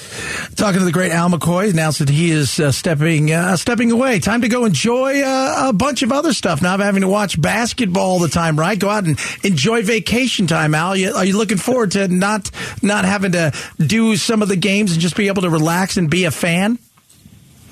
Talking 0.57 0.79
to 0.79 0.85
the 0.85 0.93
great 0.93 1.13
Al 1.13 1.29
McCoy, 1.29 1.71
announced 1.71 1.99
that 1.99 2.09
he 2.09 2.31
is 2.31 2.59
uh, 2.59 2.73
stepping 2.73 3.31
uh, 3.31 3.57
stepping 3.57 3.93
away. 3.93 4.19
Time 4.19 4.41
to 4.41 4.49
go 4.49 4.65
enjoy 4.65 5.23
uh, 5.23 5.67
a 5.69 5.73
bunch 5.73 6.03
of 6.03 6.13
other 6.13 6.33
stuff. 6.33 6.63
Not 6.63 6.81
having 6.81 7.03
to 7.03 7.09
watch 7.09 7.41
basketball 7.41 8.13
all 8.13 8.19
the 8.19 8.29
time, 8.29 8.59
right? 8.59 8.79
Go 8.79 8.89
out 8.89 9.05
and 9.05 9.21
enjoy 9.45 9.83
vacation 9.83 10.47
time, 10.47 10.75
Al. 10.75 10.97
You, 10.97 11.13
are 11.13 11.25
you 11.25 11.37
looking 11.37 11.59
forward 11.59 11.91
to 11.93 12.09
not 12.09 12.51
not 12.83 13.05
having 13.05 13.33
to 13.33 13.53
do 13.79 14.17
some 14.17 14.41
of 14.41 14.49
the 14.49 14.57
games 14.57 14.93
and 14.93 15.01
just 15.01 15.17
be 15.17 15.29
able 15.29 15.43
to 15.43 15.51
relax 15.51 15.99
and 15.99 16.09
be 16.09 16.25
a 16.25 16.31
fan? 16.31 16.79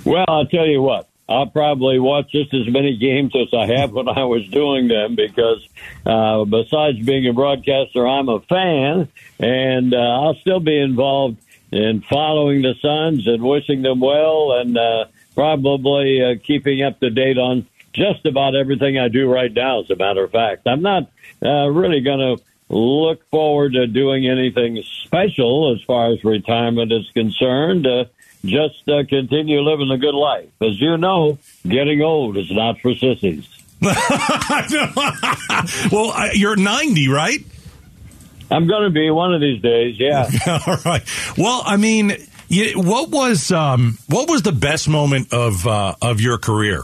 Well, 0.04 0.24
I'll 0.28 0.46
tell 0.46 0.66
you 0.66 0.82
what. 0.82 1.08
I'll 1.28 1.46
probably 1.46 1.98
watch 1.98 2.30
just 2.32 2.52
as 2.52 2.68
many 2.68 2.96
games 2.96 3.32
as 3.34 3.48
I 3.54 3.66
have 3.78 3.92
when 3.92 4.08
I 4.08 4.24
was 4.24 4.46
doing 4.48 4.88
them 4.88 5.14
because 5.14 5.66
uh, 6.04 6.44
besides 6.44 7.04
being 7.04 7.26
a 7.26 7.32
broadcaster, 7.32 8.06
I'm 8.06 8.28
a 8.28 8.40
fan, 8.40 9.08
and 9.38 9.94
uh, 9.94 9.96
I'll 9.96 10.34
still 10.36 10.60
be 10.60 10.78
involved 10.78 11.38
in 11.72 12.02
following 12.02 12.62
the 12.62 12.74
Suns 12.80 13.26
and 13.26 13.42
wishing 13.42 13.82
them 13.82 14.00
well, 14.00 14.52
and 14.52 14.76
uh, 14.76 15.06
probably 15.34 16.22
uh, 16.22 16.34
keeping 16.42 16.82
up 16.82 17.00
to 17.00 17.10
date 17.10 17.38
on 17.38 17.66
just 17.94 18.26
about 18.26 18.54
everything 18.54 18.98
I 18.98 19.08
do 19.08 19.32
right 19.32 19.52
now. 19.52 19.80
As 19.80 19.90
a 19.90 19.96
matter 19.96 20.24
of 20.24 20.30
fact, 20.30 20.66
I'm 20.66 20.82
not 20.82 21.10
uh, 21.42 21.68
really 21.70 22.00
going 22.00 22.36
to 22.36 22.42
look 22.68 23.28
forward 23.30 23.72
to 23.74 23.86
doing 23.86 24.28
anything 24.28 24.82
special 25.04 25.74
as 25.74 25.82
far 25.82 26.12
as 26.12 26.22
retirement 26.24 26.92
is 26.92 27.08
concerned. 27.12 27.86
Uh, 27.86 28.04
just 28.44 28.88
uh, 28.88 29.04
continue 29.08 29.60
living 29.60 29.90
a 29.90 29.98
good 29.98 30.14
life. 30.14 30.48
As 30.60 30.80
you 30.80 30.96
know, 30.96 31.38
getting 31.66 32.02
old 32.02 32.36
is 32.36 32.50
not 32.50 32.80
for 32.80 32.94
sissies. 32.94 33.48
well, 33.80 33.94
uh, 36.10 36.28
you're 36.32 36.56
90, 36.56 37.08
right? 37.08 37.40
I'm 38.50 38.66
going 38.66 38.84
to 38.84 38.90
be 38.90 39.10
one 39.10 39.34
of 39.34 39.40
these 39.40 39.60
days. 39.62 39.98
Yeah. 39.98 40.28
All 40.66 40.76
right. 40.84 41.02
Well, 41.36 41.62
I 41.64 41.76
mean, 41.76 42.12
you, 42.48 42.80
what 42.80 43.10
was 43.10 43.50
um, 43.50 43.98
what 44.08 44.28
was 44.28 44.42
the 44.42 44.52
best 44.52 44.88
moment 44.88 45.32
of 45.32 45.66
uh, 45.66 45.94
of 46.00 46.20
your 46.20 46.38
career? 46.38 46.82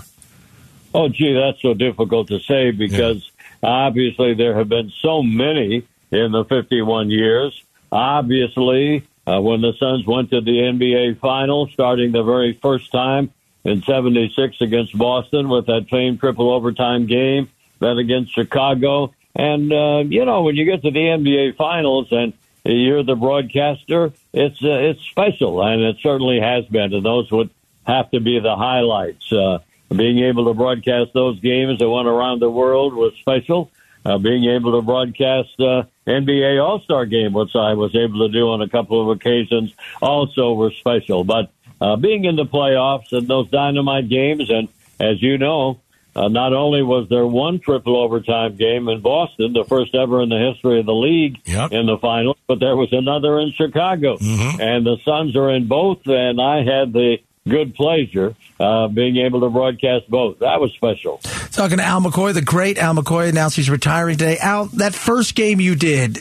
Oh, 0.95 1.09
gee, 1.09 1.35
that's 1.35 1.62
so 1.62 1.75
difficult 1.75 2.29
to 2.29 2.40
say 2.40 2.73
because 2.73 3.31
obviously 3.62 4.35
there 4.35 4.57
have 4.57 4.69
been 4.69 4.90
so 5.00 5.23
many 5.23 5.87
in 6.11 6.32
the 6.32 6.45
51 6.45 7.11
years. 7.11 7.63
Obviously, 7.93 9.06
uh, 9.30 9.40
when 9.40 9.60
the 9.60 9.73
Suns 9.78 10.06
went 10.06 10.30
to 10.30 10.40
the 10.40 10.50
NBA 10.50 11.21
Finals, 11.21 11.71
starting 11.73 12.12
the 12.12 12.23
very 12.23 12.58
first 12.60 12.90
time 12.90 13.30
in 13.64 13.82
'76 13.82 14.60
against 14.60 14.97
Boston 14.97 15.49
with 15.49 15.66
that 15.66 15.88
famed 15.88 16.21
triple 16.21 16.50
overtime 16.50 17.06
game, 17.06 17.49
then 17.78 17.99
against 17.99 18.34
Chicago, 18.34 19.14
and 19.34 19.73
uh, 19.73 20.02
you 20.06 20.25
know 20.25 20.43
when 20.43 20.56
you 20.56 20.64
get 20.64 20.82
to 20.82 20.90
the 20.90 20.99
NBA 20.99 21.56
Finals 21.56 22.08
and 22.10 22.32
you're 22.64 23.02
the 23.02 23.14
broadcaster, 23.14 24.12
it's 24.32 24.62
uh, 24.62 24.69
it's 24.69 25.02
special, 25.02 25.62
and 25.62 25.80
it 25.82 25.97
certainly 26.02 26.40
has 26.40 26.66
been, 26.66 26.93
and 26.93 27.04
those 27.04 27.30
would 27.30 27.50
have 27.86 28.10
to 28.10 28.21
be 28.21 28.38
the 28.40 28.56
highlights. 28.56 29.32
Uh, 29.32 29.58
being 29.95 30.21
able 30.21 30.45
to 30.47 30.54
broadcast 30.54 31.12
those 31.14 31.40
games 31.40 31.78
that 31.78 31.88
went 31.88 32.06
around 32.06 32.40
the 32.40 32.50
world 32.50 32.95
was 32.95 33.12
special. 33.21 33.71
Uh, 34.04 34.17
being 34.19 34.45
able 34.45 34.73
to 34.73 34.82
broadcast 34.82 35.49
uh, 35.60 35.82
NBA 36.06 36.63
All 36.65 36.80
Star 36.80 37.04
Game, 37.04 37.32
which 37.34 37.54
I 37.54 37.75
was 37.75 37.95
able 37.95 38.26
to 38.26 38.32
do 38.32 38.50
on 38.50 38.63
a 38.63 38.69
couple 38.69 39.00
of 39.02 39.15
occasions, 39.17 39.75
also 40.00 40.54
were 40.54 40.71
special. 40.73 41.23
But 41.25 41.50
uh, 41.80 41.97
being 41.97 42.25
in 42.25 42.36
the 42.36 42.47
playoffs 42.47 43.13
and 43.13 43.28
those 43.28 43.50
dynamite 43.50 44.08
games, 44.08 44.49
and 44.50 44.69
as 44.99 45.23
you 45.23 45.36
know, 45.39 45.80
uh, 46.17 46.28
not 46.28 46.52
only 46.52 46.82
was 46.82 47.08
there 47.08 47.26
one 47.26 47.60
triple 47.60 47.97
overtime 47.97 48.56
game 48.56 48.89
in 48.89 49.00
Boston, 49.00 49.52
the 49.52 49.65
first 49.65 49.95
ever 49.95 50.23
in 50.23 50.28
the 50.28 50.39
history 50.52 50.80
of 50.80 50.86
the 50.86 50.95
league 50.95 51.39
Yep. 51.45 51.73
in 51.73 51.86
the 51.86 51.99
finals, 51.99 52.36
but 52.49 52.58
there 52.58 52.76
was 52.76 52.89
another 52.93 53.39
in 53.39 53.52
Chicago, 53.52 54.17
and 54.21 54.84
the 54.84 54.97
Suns 55.04 55.36
are 55.36 55.50
in 55.50 55.69
both. 55.69 56.06
And 56.06 56.41
I 56.41 56.65
had 56.65 56.93
the 56.93 57.19
good 57.50 57.75
pleasure 57.75 58.34
uh, 58.58 58.89
being 58.89 59.17
able 59.19 59.41
to 59.41 59.50
broadcast 59.50 60.08
both. 60.08 60.39
That 60.39 60.60
was 60.60 60.73
special. 60.73 61.19
Talking 61.52 61.78
to 61.78 61.84
Al 61.84 62.00
McCoy, 62.00 62.32
the 62.32 62.43
great 62.43 62.78
Al 62.78 62.95
McCoy 62.95 63.28
announced 63.28 63.56
he's 63.56 63.69
retiring 63.69 64.17
today. 64.17 64.39
Al, 64.39 64.67
that 64.67 64.95
first 64.95 65.34
game 65.34 65.60
you 65.60 65.75
did 65.75 66.19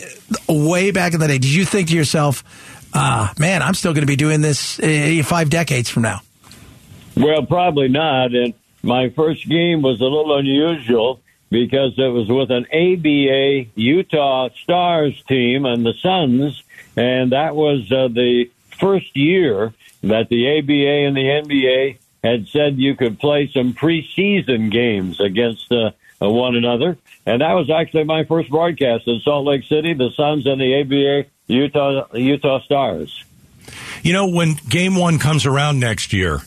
way 0.48 0.92
back 0.92 1.14
in 1.14 1.20
the 1.20 1.28
day, 1.28 1.38
did 1.38 1.54
you 1.54 1.66
think 1.66 1.90
to 1.90 1.96
yourself, 1.96 2.44
ah, 2.94 3.34
man, 3.38 3.62
I'm 3.62 3.74
still 3.74 3.94
going 3.94 4.04
to 4.04 4.08
be 4.08 4.16
doing 4.16 4.42
this 4.42 4.80
uh, 4.80 5.22
five 5.26 5.50
decades 5.50 5.90
from 5.90 6.04
now? 6.04 6.22
Well, 7.16 7.46
probably 7.46 7.90
not. 7.90 8.34
And 8.34 8.54
my 8.82 9.10
first 9.10 9.48
game 9.48 9.82
was 9.82 10.00
a 10.02 10.06
little 10.06 10.38
unusual 10.38 11.22
because 11.50 11.94
it 11.98 12.08
was 12.08 12.30
with 12.30 12.52
an 12.52 12.66
ABA 12.72 13.72
Utah 13.76 14.50
Stars 14.64 15.22
team 15.28 15.66
and 15.66 15.86
the 15.86 15.94
Suns, 16.02 16.64
and 16.96 17.32
that 17.32 17.56
was 17.56 17.92
uh, 17.92 18.08
the 18.08 18.50
first 18.80 19.16
year 19.16 19.74
that 20.02 20.30
the 20.30 20.60
ABA 20.60 21.08
and 21.08 21.16
the 21.16 21.22
NBA 21.22 21.98
had 22.24 22.48
said 22.48 22.78
you 22.78 22.96
could 22.96 23.20
play 23.20 23.50
some 23.54 23.74
preseason 23.74 24.72
games 24.72 25.20
against 25.20 25.72
uh, 25.72 25.92
uh, 26.22 26.30
one 26.30 26.56
another. 26.56 26.98
And 27.26 27.42
that 27.42 27.54
was 27.54 27.70
actually 27.70 28.04
my 28.04 28.24
first 28.26 28.50
broadcast 28.50 29.08
in 29.08 29.20
Salt 29.22 29.46
Lake 29.46 29.64
City, 29.64 29.94
the 29.94 30.12
Suns 30.16 30.46
and 30.46 30.60
the 30.60 30.82
ABA 30.82 31.30
Utah 31.48 32.06
Utah 32.14 32.60
Stars. 32.62 33.24
You 34.04 34.14
know, 34.14 34.30
when 34.30 34.56
game 34.68 34.96
one 34.96 35.20
comes 35.20 35.46
around 35.46 35.80
next 35.80 36.14
year 36.14 36.42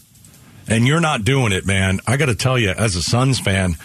and 0.68 0.86
you're 0.86 1.00
not 1.00 1.24
doing 1.24 1.52
it, 1.52 1.66
man, 1.66 2.00
I 2.06 2.16
got 2.16 2.26
to 2.26 2.34
tell 2.34 2.58
you, 2.58 2.70
as 2.70 2.96
a 2.96 3.02
Suns 3.02 3.38
fan, 3.38 3.76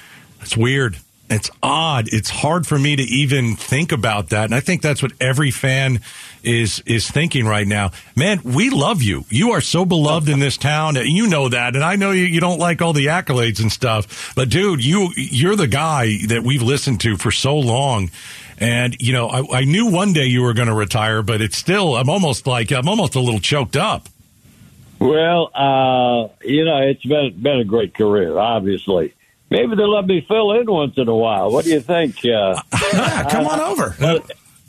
it's 0.41 0.57
weird. 0.57 0.97
It's 1.29 1.49
odd. 1.61 2.07
It's 2.13 2.29
hard 2.29 2.65
for 2.65 2.79
me 2.79 2.95
to 2.95 3.03
even 3.03 3.57
think 3.57 3.91
about 3.91 4.29
that. 4.29 4.45
And 4.45 4.55
I 4.55 4.61
think 4.61 4.81
that's 4.81 5.01
what 5.01 5.11
every 5.19 5.51
fan 5.51 5.99
is 6.41 6.81
is 6.85 7.09
thinking 7.09 7.45
right 7.45 7.67
now. 7.67 7.91
Man, 8.15 8.39
we 8.43 8.69
love 8.69 9.01
you. 9.01 9.25
You 9.29 9.51
are 9.51 9.59
so 9.59 9.83
beloved 9.83 10.29
in 10.29 10.39
this 10.39 10.55
town. 10.55 10.95
You 10.95 11.27
know 11.27 11.49
that. 11.49 11.75
And 11.75 11.83
I 11.83 11.97
know 11.97 12.11
you, 12.11 12.23
you 12.23 12.39
don't 12.39 12.59
like 12.59 12.81
all 12.81 12.93
the 12.93 13.07
accolades 13.07 13.61
and 13.61 13.69
stuff. 13.69 14.33
But 14.35 14.49
dude, 14.49 14.83
you 14.83 15.09
you're 15.17 15.57
the 15.57 15.67
guy 15.67 16.17
that 16.27 16.43
we've 16.43 16.61
listened 16.61 17.01
to 17.01 17.17
for 17.17 17.31
so 17.31 17.57
long. 17.57 18.09
And, 18.59 18.95
you 18.99 19.13
know, 19.13 19.27
I, 19.27 19.59
I 19.59 19.63
knew 19.65 19.91
one 19.91 20.13
day 20.13 20.25
you 20.25 20.41
were 20.41 20.53
going 20.53 20.69
to 20.69 20.73
retire, 20.73 21.21
but 21.21 21.41
it's 21.41 21.57
still, 21.57 21.95
I'm 21.95 22.09
almost 22.09 22.47
like, 22.47 22.71
I'm 22.71 22.87
almost 22.87 23.13
a 23.13 23.19
little 23.19 23.39
choked 23.39 23.75
up. 23.75 24.07
Well, 24.99 25.51
uh, 25.53 26.29
you 26.43 26.65
know, 26.65 26.77
it's 26.77 27.05
been 27.05 27.39
been 27.39 27.59
a 27.59 27.63
great 27.63 27.93
career, 27.93 28.39
obviously. 28.39 29.13
Maybe 29.49 29.75
they'll 29.75 29.89
let 29.93 30.05
me 30.05 30.25
fill 30.27 30.51
in 30.59 30.69
once 30.69 30.95
in 30.97 31.07
a 31.07 31.15
while. 31.15 31.51
What 31.51 31.65
do 31.65 31.71
you 31.71 31.79
think? 31.81 32.17
Uh, 32.25 32.61
Come 33.29 33.47
on 33.47 33.59
over. 33.61 33.95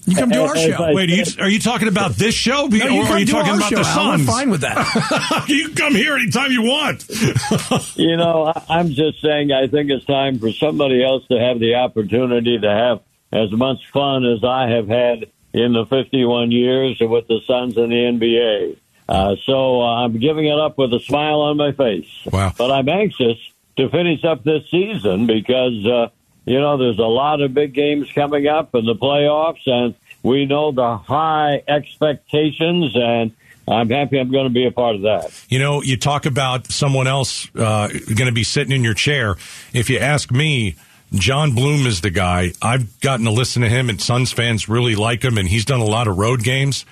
You 0.07 0.17
come 0.17 0.31
do 0.31 0.41
our 0.43 0.57
show. 0.57 0.73
I 0.85 0.95
Wait, 0.95 1.11
are 1.11 1.15
you, 1.15 1.25
are 1.41 1.49
you 1.51 1.59
talking 1.59 1.87
about 1.89 2.13
this 2.13 2.35
show? 2.35 2.67
No, 2.67 2.77
you 2.77 3.01
or 3.03 3.05
come 3.05 3.13
are 3.17 3.19
you 3.19 3.27
do 3.27 3.33
talking 3.33 3.51
our 3.53 3.59
about 3.59 3.69
show, 3.69 3.83
the 3.83 3.89
Al. 3.89 4.09
We're 4.13 4.17
Suns? 4.17 4.27
fine 4.27 4.51
with 4.51 4.61
that. 4.63 5.45
you 5.49 5.69
come 5.75 5.95
here 5.95 6.15
anytime 6.17 6.51
you 6.51 6.63
want. 6.63 7.07
you 7.97 8.17
know, 8.17 8.47
I- 8.47 8.65
I'm 8.71 8.89
just 8.89 9.21
saying. 9.21 9.53
I 9.53 9.67
think 9.67 9.91
it's 9.91 10.07
time 10.07 10.39
for 10.39 10.51
somebody 10.53 11.05
else 11.05 11.27
to 11.27 11.39
have 11.39 11.61
the 11.61 11.75
opportunity 11.75 12.59
to 12.59 12.71
have 12.71 13.01
as 13.33 13.53
much 13.53 13.87
fun 13.93 14.25
as 14.25 14.43
I 14.43 14.71
have 14.71 14.89
had 14.89 15.27
in 15.53 15.75
the 15.75 15.85
51 15.85 16.53
years 16.53 16.97
with 17.01 17.29
the 17.29 17.41
Suns 17.47 17.77
and 17.77 17.93
the 17.93 17.97
NBA. 17.97 18.77
Uh, 19.11 19.37
so 19.45 19.83
uh, 19.83 20.05
I'm 20.05 20.19
giving 20.19 20.47
it 20.47 20.59
up 20.59 20.79
with 20.79 20.95
a 20.95 21.01
smile 21.01 21.41
on 21.43 21.59
my 21.59 21.73
face. 21.73 22.09
Wow. 22.33 22.55
But 22.57 22.71
I'm 22.71 22.89
anxious 22.89 23.37
to 23.79 23.89
finish 23.89 24.25
up 24.25 24.45
this 24.45 24.69
season 24.71 25.27
because, 25.27 25.87
uh, 25.87 26.09
you 26.45 26.61
know, 26.61 26.77
there's 26.77 26.99
a 26.99 27.03
lot 27.03 27.41
of 27.41 27.55
big 27.55 27.73
games 27.73 28.11
coming 28.13 28.47
up 28.47 28.75
in 28.75 28.85
the 28.85 28.95
playoffs, 28.95 29.67
and 29.67 29.95
we 30.23 30.45
know 30.47 30.73
the 30.73 30.97
high 30.97 31.63
expectations, 31.67 32.93
and 32.95 33.33
I'm 33.67 33.89
happy 33.89 34.19
I'm 34.19 34.31
going 34.31 34.49
to 34.49 34.53
be 34.53 34.67
a 34.67 34.73
part 34.73 34.97
of 34.97 35.03
that. 35.03 35.45
You 35.49 35.59
know, 35.59 35.83
you 35.83 35.97
talk 35.97 36.27
about 36.27 36.71
someone 36.71 37.07
else 37.07 37.49
uh, 37.55 37.89
going 37.89 38.27
to 38.27 38.33
be 38.33 38.45
sitting 38.45 38.73
in 38.73 38.83
your 38.83 38.95
chair. 38.95 39.37
If 39.73 39.91
you 39.91 39.99
ask 39.99 40.31
me, 40.31 40.77
John 41.13 41.55
Bloom 41.55 41.87
is 41.87 42.01
the 42.01 42.11
guy. 42.11 42.53
I've 42.61 43.01
gotten 43.01 43.25
to 43.27 43.31
listen 43.31 43.63
to 43.63 43.69
him, 43.69 43.89
and 43.89 44.01
Suns 44.01 44.33
fans 44.33 44.69
really 44.69 44.95
like 44.95 45.23
him, 45.23 45.39
and 45.39 45.49
he's 45.49 45.65
done 45.65 45.81
a 45.81 45.87
lot 45.87 46.09
of 46.09 46.19
road 46.19 46.43
games. 46.43 46.85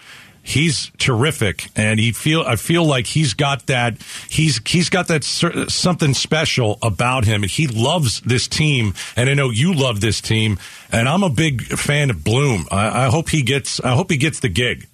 He's 0.46 0.92
terrific, 0.98 1.70
and 1.74 1.98
he 1.98 2.12
feel 2.12 2.42
I 2.42 2.54
feel 2.54 2.84
like 2.84 3.08
he's 3.08 3.34
got 3.34 3.66
that 3.66 4.00
he's 4.30 4.60
he's 4.64 4.88
got 4.88 5.08
that 5.08 5.24
something 5.24 6.14
special 6.14 6.78
about 6.82 7.24
him, 7.24 7.42
he 7.42 7.66
loves 7.66 8.20
this 8.20 8.46
team. 8.46 8.94
And 9.16 9.28
I 9.28 9.34
know 9.34 9.50
you 9.50 9.74
love 9.74 10.00
this 10.00 10.20
team, 10.20 10.60
and 10.92 11.08
I'm 11.08 11.24
a 11.24 11.30
big 11.30 11.62
fan 11.62 12.10
of 12.10 12.22
Bloom. 12.22 12.66
I, 12.70 13.06
I 13.06 13.10
hope 13.10 13.30
he 13.30 13.42
gets 13.42 13.80
I 13.80 13.96
hope 13.96 14.08
he 14.08 14.18
gets 14.18 14.38
the 14.38 14.48
gig. 14.48 14.86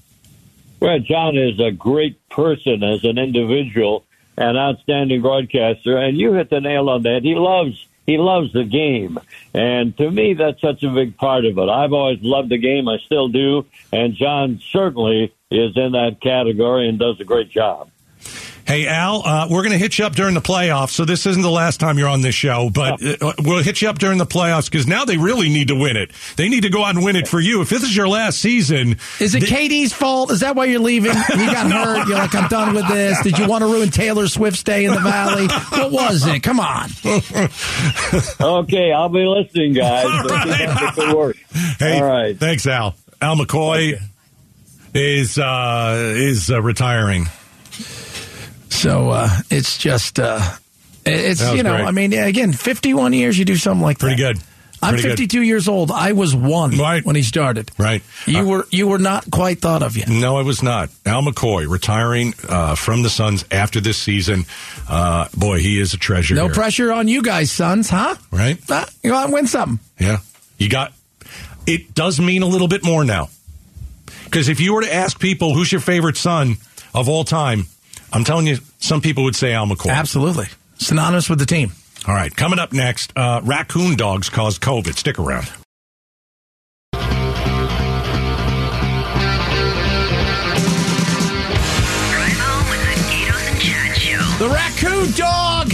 Well, 0.80 0.98
John 1.00 1.36
is 1.36 1.60
a 1.60 1.70
great 1.70 2.26
person 2.30 2.82
as 2.82 3.04
an 3.04 3.18
individual, 3.18 4.04
an 4.38 4.56
outstanding 4.56 5.20
broadcaster, 5.20 5.98
and 5.98 6.16
you 6.16 6.32
hit 6.32 6.48
the 6.48 6.62
nail 6.62 6.88
on 6.88 7.02
that. 7.02 7.20
He 7.24 7.34
loves 7.34 7.86
he 8.06 8.16
loves 8.16 8.54
the 8.54 8.64
game, 8.64 9.18
and 9.52 9.94
to 9.98 10.10
me, 10.10 10.32
that's 10.32 10.62
such 10.62 10.82
a 10.82 10.88
big 10.88 11.18
part 11.18 11.44
of 11.44 11.58
it. 11.58 11.68
I've 11.68 11.92
always 11.92 12.22
loved 12.22 12.48
the 12.48 12.56
game, 12.56 12.88
I 12.88 12.96
still 13.04 13.28
do, 13.28 13.66
and 13.92 14.14
John 14.14 14.62
certainly 14.72 15.34
is 15.52 15.76
in 15.76 15.92
that 15.92 16.18
category 16.22 16.88
and 16.88 16.98
does 16.98 17.20
a 17.20 17.24
great 17.24 17.50
job. 17.50 17.88
Hey 18.64 18.86
Al, 18.86 19.22
uh, 19.26 19.48
we're 19.50 19.62
going 19.62 19.72
to 19.72 19.78
hit 19.78 19.98
you 19.98 20.04
up 20.06 20.14
during 20.14 20.34
the 20.34 20.40
playoffs. 20.40 20.90
So 20.90 21.04
this 21.04 21.26
isn't 21.26 21.42
the 21.42 21.50
last 21.50 21.80
time 21.80 21.98
you're 21.98 22.08
on 22.08 22.20
this 22.20 22.36
show, 22.36 22.70
but 22.72 23.04
uh, 23.04 23.32
we'll 23.40 23.60
hit 23.62 23.82
you 23.82 23.88
up 23.88 23.98
during 23.98 24.18
the 24.18 24.24
playoffs 24.24 24.70
because 24.70 24.86
now 24.86 25.04
they 25.04 25.16
really 25.16 25.48
need 25.48 25.66
to 25.68 25.74
win 25.74 25.96
it. 25.96 26.12
They 26.36 26.48
need 26.48 26.62
to 26.62 26.70
go 26.70 26.84
out 26.84 26.94
and 26.94 27.04
win 27.04 27.16
it 27.16 27.26
for 27.26 27.40
you. 27.40 27.60
If 27.60 27.70
this 27.70 27.82
is 27.82 27.94
your 27.94 28.06
last 28.08 28.38
season, 28.38 28.98
Is 29.18 29.34
it 29.34 29.40
th- 29.40 29.50
Katie's 29.50 29.92
fault? 29.92 30.30
Is 30.30 30.40
that 30.40 30.54
why 30.54 30.66
you're 30.66 30.78
leaving? 30.80 31.10
You 31.32 31.46
got 31.46 31.72
hurt. 31.72 32.06
You're 32.06 32.16
like, 32.18 32.34
I'm 32.36 32.48
done 32.48 32.74
with 32.74 32.86
this. 32.86 33.20
Did 33.24 33.36
you 33.36 33.48
want 33.48 33.62
to 33.62 33.66
ruin 33.66 33.90
Taylor 33.90 34.28
Swift's 34.28 34.62
day 34.62 34.84
in 34.84 34.94
the 34.94 35.00
Valley? 35.00 35.48
What 35.48 35.90
was 35.90 36.24
it? 36.28 36.44
Come 36.44 36.60
on. 36.60 36.88
Okay, 38.40 38.92
I'll 38.92 39.08
be 39.08 39.24
listening, 39.24 39.72
guys. 39.72 40.06
But 40.26 40.44
keep 40.44 40.68
up 40.82 40.94
the 40.94 41.02
good 41.02 41.16
work. 41.16 41.36
Hey, 41.78 41.98
All 42.00 42.06
right. 42.06 42.38
thanks, 42.38 42.66
Al. 42.66 42.94
Al 43.20 43.36
McCoy 43.36 44.00
is 44.94 45.38
uh, 45.38 46.12
is 46.16 46.50
uh, 46.50 46.60
retiring. 46.62 47.26
So 48.68 49.10
uh, 49.10 49.28
it's 49.50 49.78
just, 49.78 50.18
uh, 50.18 50.40
it's, 51.04 51.40
you 51.52 51.62
know, 51.62 51.76
great. 51.76 51.86
I 51.86 51.90
mean, 51.92 52.12
again, 52.14 52.52
51 52.52 53.12
years, 53.12 53.38
you 53.38 53.44
do 53.44 53.56
something 53.56 53.82
like 53.82 53.98
that. 53.98 54.06
Pretty 54.06 54.22
that. 54.22 54.34
good. 54.34 54.42
I'm 54.84 54.94
Pretty 54.94 55.02
good. 55.10 55.18
52 55.18 55.42
years 55.42 55.68
old. 55.68 55.92
I 55.92 56.10
was 56.12 56.34
one 56.34 56.76
Right. 56.76 57.04
when 57.04 57.14
he 57.14 57.22
started. 57.22 57.70
Right. 57.78 58.02
You 58.26 58.38
Uh, 58.40 58.44
were 58.44 58.66
you 58.70 58.88
were 58.88 58.98
not 58.98 59.30
quite 59.30 59.60
thought 59.60 59.82
of 59.84 59.96
yet. 59.96 60.08
No, 60.08 60.36
I 60.36 60.42
was 60.42 60.60
not. 60.60 60.90
Al 61.06 61.22
McCoy 61.22 61.68
retiring 61.68 62.34
uh, 62.48 62.74
from 62.74 63.02
the 63.02 63.10
Suns 63.10 63.44
after 63.52 63.80
this 63.80 63.96
season. 63.96 64.44
Uh, 64.88 65.28
boy, 65.36 65.60
he 65.60 65.78
is 65.78 65.94
a 65.94 65.98
treasure. 65.98 66.34
No 66.34 66.46
here. 66.46 66.54
pressure 66.54 66.92
on 66.92 67.06
you 67.06 67.22
guys, 67.22 67.52
Suns, 67.52 67.88
huh? 67.90 68.16
Right? 68.32 68.58
Uh, 68.68 68.86
you 69.04 69.14
out 69.14 69.26
and 69.26 69.32
win 69.32 69.46
something. 69.46 69.78
Yeah. 70.00 70.16
You 70.58 70.68
got 70.68 70.92
it 71.64 71.94
does 71.94 72.18
mean 72.18 72.42
a 72.42 72.46
little 72.46 72.66
bit 72.68 72.82
more 72.84 73.04
now. 73.04 73.28
Because 74.32 74.48
if 74.48 74.60
you 74.60 74.72
were 74.72 74.80
to 74.80 74.90
ask 74.92 75.20
people 75.20 75.52
who's 75.52 75.70
your 75.70 75.82
favorite 75.82 76.16
son 76.16 76.56
of 76.94 77.06
all 77.06 77.22
time, 77.22 77.66
I'm 78.14 78.24
telling 78.24 78.46
you, 78.46 78.56
some 78.78 79.02
people 79.02 79.24
would 79.24 79.36
say 79.36 79.52
Al 79.52 79.66
McCoy. 79.66 79.90
Absolutely. 79.90 80.46
Synonymous 80.78 81.28
with 81.28 81.38
the 81.38 81.44
team. 81.44 81.72
All 82.08 82.14
right, 82.14 82.34
coming 82.34 82.58
up 82.58 82.72
next, 82.72 83.12
uh, 83.14 83.42
raccoon 83.44 83.94
dogs 83.94 84.30
caused 84.30 84.62
COVID. 84.62 84.96
Stick 84.96 85.18
around. 85.18 85.44
Drive 85.44 87.12
home 92.40 92.70
with 92.70 92.80
the 92.88 92.94
Gaydos 93.12 93.50
and 93.50 93.60
Chad 93.60 93.98
Show. 93.98 94.16
The 94.38 94.48
raccoon 94.48 95.12
dog 95.12 95.72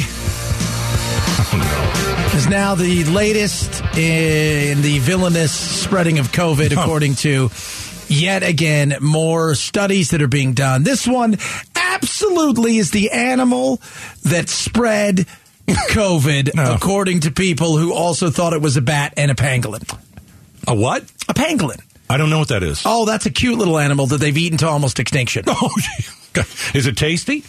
is 2.34 2.48
now 2.48 2.74
the 2.74 3.04
latest 3.04 3.84
in 3.96 4.82
the 4.82 4.98
villainous 4.98 5.52
spreading 5.52 6.18
of 6.18 6.32
COVID, 6.32 6.72
according 6.72 7.14
to 7.16 7.50
yet 8.08 8.42
again 8.42 8.96
more 9.00 9.54
studies 9.54 10.10
that 10.10 10.22
are 10.22 10.28
being 10.28 10.52
done. 10.54 10.82
This 10.84 11.06
one 11.06 11.36
absolutely 11.76 12.78
is 12.78 12.90
the 12.90 13.10
animal 13.10 13.80
that 14.24 14.48
spread 14.48 15.26
COVID, 15.68 16.54
No. 16.54 16.74
according 16.74 17.20
to 17.20 17.30
people 17.30 17.76
who 17.76 17.92
also 17.92 18.30
thought 18.30 18.52
it 18.52 18.62
was 18.62 18.76
a 18.76 18.80
bat 18.82 19.14
and 19.16 19.30
a 19.30 19.34
pangolin. 19.34 19.82
A 20.66 20.74
what? 20.74 21.02
A 21.28 21.34
pangolin. 21.34 21.80
I 22.10 22.16
don't 22.16 22.30
know 22.30 22.38
what 22.38 22.48
that 22.48 22.62
is. 22.62 22.82
Oh, 22.86 23.04
that's 23.04 23.26
a 23.26 23.30
cute 23.30 23.58
little 23.58 23.78
animal 23.78 24.06
that 24.06 24.18
they've 24.18 24.36
eaten 24.36 24.56
to 24.58 24.68
almost 24.68 24.98
extinction. 24.98 25.44
Oh, 25.50 25.70
is 26.74 26.86
it 26.86 26.96
tasty? 26.96 27.42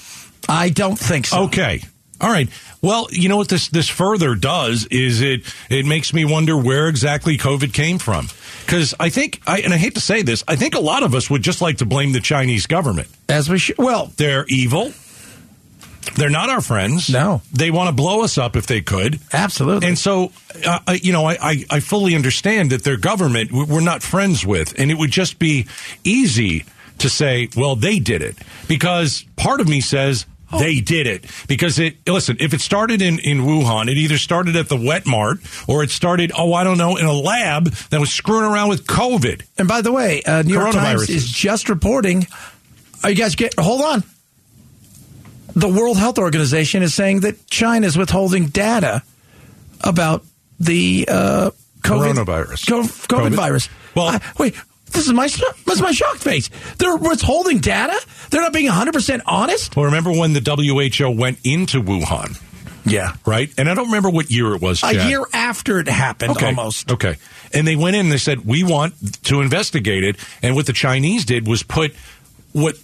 I 0.48 0.69
don't 0.69 0.98
think 0.98 1.28
so. 1.28 1.43
Okay. 1.43 1.82
All 2.21 2.29
right. 2.32 2.49
Well, 2.82 3.08
you 3.12 3.29
know 3.29 3.38
what 3.38 3.49
this 3.49 3.67
this 3.69 3.88
further 3.89 4.36
does 4.36 4.86
is 4.88 5.21
it 5.21 5.41
it 5.69 5.86
makes 5.86 6.13
me 6.13 6.25
wonder 6.25 6.58
where 6.58 6.88
exactly 6.88 7.38
COVID 7.38 7.73
came 7.73 7.97
from. 7.99 8.27
Because 8.65 8.93
I 8.99 9.10
think, 9.10 9.41
I, 9.47 9.62
and 9.62 9.73
I 9.73 9.77
hate 9.77 9.95
to 9.95 10.01
say 10.01 10.21
this, 10.21 10.43
I 10.47 10.55
think 10.55 10.75
a 10.75 10.79
lot 10.79 11.01
of 11.01 11.15
us 11.15 11.27
would 11.29 11.41
just 11.41 11.60
like 11.60 11.77
to 11.77 11.86
blame 11.88 12.12
the 12.12 12.19
Chinese 12.19 12.67
government. 12.67 13.08
As 13.27 13.49
we 13.49 13.58
should. 13.58 13.79
Well, 13.79 14.12
They're 14.17 14.45
evil. 14.47 14.91
They're 16.15 16.29
not 16.29 16.49
our 16.49 16.62
friends. 16.62 17.10
No. 17.10 17.41
They 17.51 17.71
want 17.71 17.88
to 17.89 17.93
blow 17.93 18.23
us 18.23 18.38
up 18.38 18.55
if 18.55 18.67
they 18.67 18.82
could. 18.82 19.19
absolutely. 19.34 19.88
And 19.88 19.97
so, 19.97 20.32
uh, 20.65 20.79
I- 20.88 20.99
you 21.01 21.13
know, 21.13 21.25
I, 21.25 21.38
I, 21.41 21.65
I 21.69 21.79
fully 21.79 22.15
understand 22.15 22.71
that 22.71 22.84
their 22.84 22.97
government 22.97 23.51
we're 23.51 23.82
not 23.82 24.03
friends 24.03 24.45
with, 24.45 24.73
and 24.79 24.91
it 24.91 24.97
would 24.97 25.12
just 25.12 25.39
be 25.39 25.65
easy 26.03 26.65
to 26.99 27.10
say, 27.10 27.49
well, 27.55 27.75
they 27.75 27.99
did 27.99 28.21
it. 28.21 28.36
Because 28.67 29.25
part 29.36 29.62
of 29.62 29.67
me 29.67 29.82
says, 29.82 30.25
they 30.57 30.79
did 30.79 31.05
it 31.07 31.25
because 31.47 31.77
it. 31.79 31.97
Listen, 32.07 32.38
if 32.39 32.53
it 32.53 32.62
started 32.62 33.01
in 33.01 33.19
in 33.19 33.39
Wuhan, 33.41 33.89
it 33.89 33.97
either 33.97 34.17
started 34.17 34.55
at 34.55 34.69
the 34.69 34.77
wet 34.77 35.05
mart 35.05 35.39
or 35.67 35.83
it 35.83 35.91
started. 35.91 36.31
Oh, 36.35 36.53
I 36.53 36.63
don't 36.63 36.77
know, 36.77 36.97
in 36.97 37.05
a 37.05 37.13
lab 37.13 37.65
that 37.91 37.99
was 37.99 38.12
screwing 38.12 38.45
around 38.51 38.69
with 38.69 38.88
COVID. 38.88 39.43
And 39.57 39.67
by 39.67 39.81
the 39.81 39.91
way, 39.91 40.23
uh, 40.23 40.41
New 40.41 40.53
York 40.53 40.71
Times 40.71 41.09
is 41.09 41.29
just 41.29 41.69
reporting. 41.69 42.25
Are 43.03 43.09
you 43.09 43.15
guys 43.15 43.35
get? 43.35 43.53
Hold 43.59 43.81
on. 43.81 44.03
The 45.55 45.67
World 45.67 45.97
Health 45.97 46.19
Organization 46.19 46.83
is 46.83 46.93
saying 46.93 47.21
that 47.21 47.47
China 47.47 47.85
is 47.88 47.97
withholding 47.97 48.47
data 48.47 49.03
about 49.81 50.23
the 50.59 51.05
uh, 51.09 51.51
COVID, 51.81 52.13
Coronavirus. 52.13 52.65
COVID, 52.65 53.07
COVID? 53.07 53.33
virus. 53.33 53.69
Well- 53.95 54.07
I- 54.07 54.21
wait. 54.38 54.55
This 54.91 55.08
is 55.08 55.13
my 55.13 55.28
this 55.28 55.75
is 55.75 55.82
my 55.82 55.91
shocked 55.91 56.19
face. 56.19 56.49
They're 56.78 56.95
withholding 56.97 57.60
data. 57.60 57.99
They're 58.30 58.41
not 58.41 58.54
being 58.54 58.65
100 58.65 58.93
percent 58.93 59.23
honest. 59.25 59.75
Well, 59.75 59.86
remember 59.86 60.12
when 60.12 60.34
the 60.34 60.41
WHO 60.41 61.10
went 61.12 61.39
into 61.43 61.82
Wuhan, 61.82 62.39
Yeah, 62.86 63.13
right? 63.25 63.49
And 63.58 63.69
I 63.69 63.73
don't 63.75 63.88
remember 63.88 64.10
what 64.10 64.30
year 64.32 64.54
it 64.56 64.62
was. 64.62 64.84
a 64.84 65.08
year 65.08 65.23
after 65.34 65.80
it 65.80 65.88
happened, 65.88 66.32
Okay. 66.32 66.47
almost. 66.47 66.91
Okay. 66.91 67.15
And 67.54 67.67
they 67.67 67.75
went 67.75 67.95
in 67.95 68.02
and 68.08 68.12
they 68.12 68.17
said, 68.17 68.45
we 68.45 68.63
want 68.63 68.93
to 69.25 69.41
investigate 69.41 70.04
it. 70.04 70.17
And 70.43 70.56
what 70.56 70.65
the 70.67 70.73
Chinese 70.73 71.25
did 71.25 71.47
was 71.47 71.63
put 71.63 71.95
what 72.52 72.75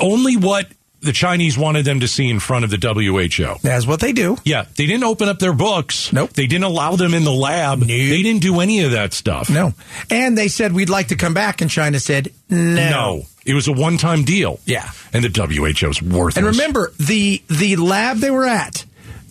only 0.00 0.36
what 0.36 0.68
the 1.00 1.12
Chinese 1.12 1.56
wanted 1.56 1.84
them 1.84 2.00
to 2.00 2.08
see 2.08 2.28
in 2.28 2.40
front 2.40 2.64
of 2.64 2.70
the 2.70 2.78
WHO. 2.78 3.60
That's 3.62 3.86
what 3.86 4.00
they 4.00 4.12
do. 4.12 4.36
Yeah, 4.44 4.66
they 4.76 4.86
didn't 4.86 5.04
open 5.04 5.28
up 5.28 5.38
their 5.38 5.52
books. 5.52 6.12
Nope. 6.12 6.32
They 6.32 6.46
didn't 6.46 6.64
allow 6.64 6.96
them 6.96 7.14
in 7.14 7.24
the 7.24 7.32
lab. 7.32 7.80
They 7.80 8.22
didn't 8.22 8.42
do 8.42 8.60
any 8.60 8.82
of 8.82 8.92
that 8.92 9.12
stuff. 9.12 9.50
No, 9.50 9.74
and 10.10 10.36
they 10.36 10.48
said 10.48 10.72
we'd 10.72 10.90
like 10.90 11.08
to 11.08 11.16
come 11.16 11.34
back, 11.34 11.60
and 11.60 11.70
China 11.70 12.00
said 12.00 12.32
no. 12.50 12.90
No. 12.90 13.22
It 13.46 13.54
was 13.54 13.66
a 13.66 13.72
one-time 13.72 14.24
deal. 14.24 14.60
Yeah. 14.66 14.90
And 15.14 15.24
the 15.24 15.30
WHO's 15.30 16.02
worthless. 16.02 16.36
And 16.36 16.46
remember, 16.46 16.92
the 16.98 17.42
the 17.48 17.76
lab 17.76 18.18
they 18.18 18.30
were 18.30 18.44
at 18.44 18.84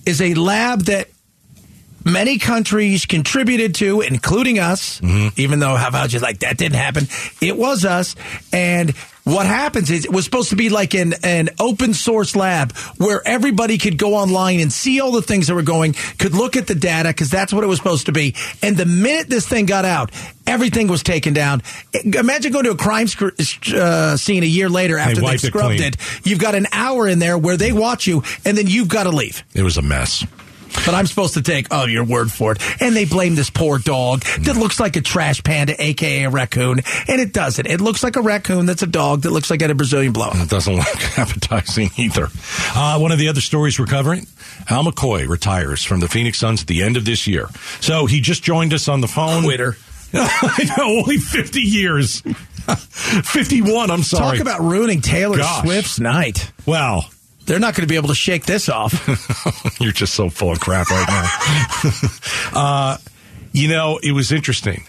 is 0.08 0.22
a 0.22 0.34
lab 0.34 0.86
that 0.86 1.10
many 2.04 2.40
countries 2.40 3.06
contributed 3.06 3.76
to, 3.76 4.02
including 4.02 4.58
us. 4.58 5.00
Mm-hmm. 5.02 5.40
Even 5.40 5.60
though 5.60 5.76
how 5.76 5.90
about 5.90 6.14
you 6.14 6.20
like 6.20 6.40
that 6.40 6.58
didn't 6.58 6.78
happen, 6.78 7.08
it 7.42 7.56
was 7.58 7.86
us. 7.86 8.16
And 8.52 8.96
what 9.28 9.46
happens 9.46 9.92
is 9.92 10.06
it 10.06 10.12
was 10.12 10.24
supposed 10.24 10.50
to 10.52 10.56
be 10.56 10.70
like 10.70 10.94
an 10.94 11.14
an 11.24 11.50
open 11.60 11.94
source 11.94 12.36
lab 12.36 12.72
where 12.98 13.22
everybody 13.28 13.78
could 13.78 13.98
go 13.98 14.16
online 14.16 14.60
and 14.60 14.72
see 14.72 15.02
all 15.02 15.12
the 15.12 15.22
things 15.22 15.48
that 15.48 15.56
were 15.56 15.62
going, 15.64 15.94
could 16.18 16.34
look 16.34 16.56
at 16.56 16.68
the 16.68 16.76
data 16.76 17.10
because 17.10 17.30
that's 17.30 17.52
what 17.52 17.64
it 17.64 17.68
was 17.68 17.78
supposed 17.78 18.06
to 18.06 18.12
be. 18.12 18.36
And 18.62 18.78
the 18.78 18.86
minute 18.86 19.30
this 19.30 19.48
thing 19.48 19.66
got 19.66 19.84
out, 19.86 20.12
everything 20.46 20.88
was 20.88 21.04
taken 21.04 21.34
down. 21.34 21.62
Imagine 22.06 22.52
going 22.54 22.66
to 22.66 22.72
a 22.72 22.78
crime 22.78 23.08
sc- 23.08 23.74
uh, 23.74 24.16
scene 24.16 24.44
a 24.44 24.48
year 24.48 24.70
later 24.70 24.98
after 24.98 25.20
they've 25.22 25.36
it 25.36 25.48
scrubbed 25.48 25.78
clean. 25.78 25.94
it. 25.94 25.98
You've 26.26 26.40
got 26.40 26.56
an 26.56 26.68
hour 26.72 27.08
in 27.08 27.20
there 27.20 27.38
where 27.38 27.58
they 27.58 27.74
watch 27.74 28.08
you, 28.08 28.24
and 28.46 28.58
then 28.58 28.68
you've 28.68 28.88
got 28.88 29.04
to 29.04 29.10
leave. 29.10 29.44
It 29.54 29.64
was 29.64 29.78
a 29.78 29.82
mess. 29.82 30.26
But 30.86 30.94
I'm 30.94 31.06
supposed 31.06 31.34
to 31.36 31.42
take, 31.42 31.68
oh, 31.72 31.86
your 31.86 32.04
word 32.04 32.32
for 32.32 32.54
it. 32.54 32.82
And 32.82 32.96
they 32.96 33.06
blame 33.06 33.36
this 33.36 33.50
poor 33.50 33.80
dog 33.80 34.22
that 34.42 34.56
looks 34.56 34.80
like 34.80 34.96
a 34.96 35.02
trash 35.02 35.44
panda, 35.44 35.82
aka 35.82 36.24
a 36.24 36.30
raccoon. 36.30 36.82
And 37.08 37.22
it 37.22 37.34
doesn't. 37.34 37.66
It 37.66 37.82
looks 37.82 38.04
like 38.04 38.16
a 38.16 38.22
raccoon 38.22 38.66
that's 38.66 38.84
a 38.84 38.88
dog 38.88 39.22
that 39.22 39.32
looks 39.32 39.50
like 39.50 39.62
at 39.62 39.70
a 39.72 39.76
Brazilian 39.76 40.14
blowout. 40.14 40.38
It 40.38 40.50
doesn't 40.50 40.76
look 40.76 40.88
appetizing 41.18 41.90
either. 41.98 42.28
Uh, 42.76 43.00
one 43.00 43.12
of 43.12 43.20
the 43.20 43.28
other 43.28 43.42
stories 43.42 43.80
we're 43.80 43.86
covering 43.86 44.28
Al 44.70 44.84
McCoy 44.84 45.28
retires 45.28 45.84
from 45.84 46.00
the 46.00 46.08
Phoenix 46.08 46.40
Suns 46.40 46.62
at 46.62 46.68
the 46.68 46.84
end 46.84 46.98
of 46.98 47.06
this 47.06 47.28
year. 47.28 47.48
So 47.82 48.06
he 48.06 48.22
just 48.22 48.44
joined 48.44 48.74
us 48.74 48.88
on 48.88 49.02
the 49.02 49.08
phone. 49.08 49.44
Quitter. 49.44 49.76
I 50.14 50.74
know, 50.78 51.00
only 51.00 51.18
50 51.18 51.60
years. 51.60 52.22
51, 52.68 53.92
I'm 53.92 54.04
sorry. 54.04 54.38
Talk 54.38 54.42
about 54.42 54.62
ruining 54.62 55.02
Taylor 55.02 55.38
Gosh. 55.38 55.64
Swift's 55.64 56.00
night. 56.00 56.52
Well, 56.66 57.10
They're 57.48 57.60
not 57.60 57.76
going 57.76 57.88
to 57.88 57.92
be 57.92 57.96
able 57.96 58.10
to 58.10 58.16
shake 58.16 58.46
this 58.46 58.68
off. 58.68 58.94
You're 59.80 59.94
just 59.94 60.14
so 60.14 60.30
full 60.30 60.52
of 60.52 60.60
crap 60.60 60.90
right 60.90 61.08
now. 61.08 62.10
uh, 62.54 62.98
you 63.54 63.70
know, 63.70 64.00
it 64.04 64.12
was 64.12 64.32
interesting. 64.34 64.86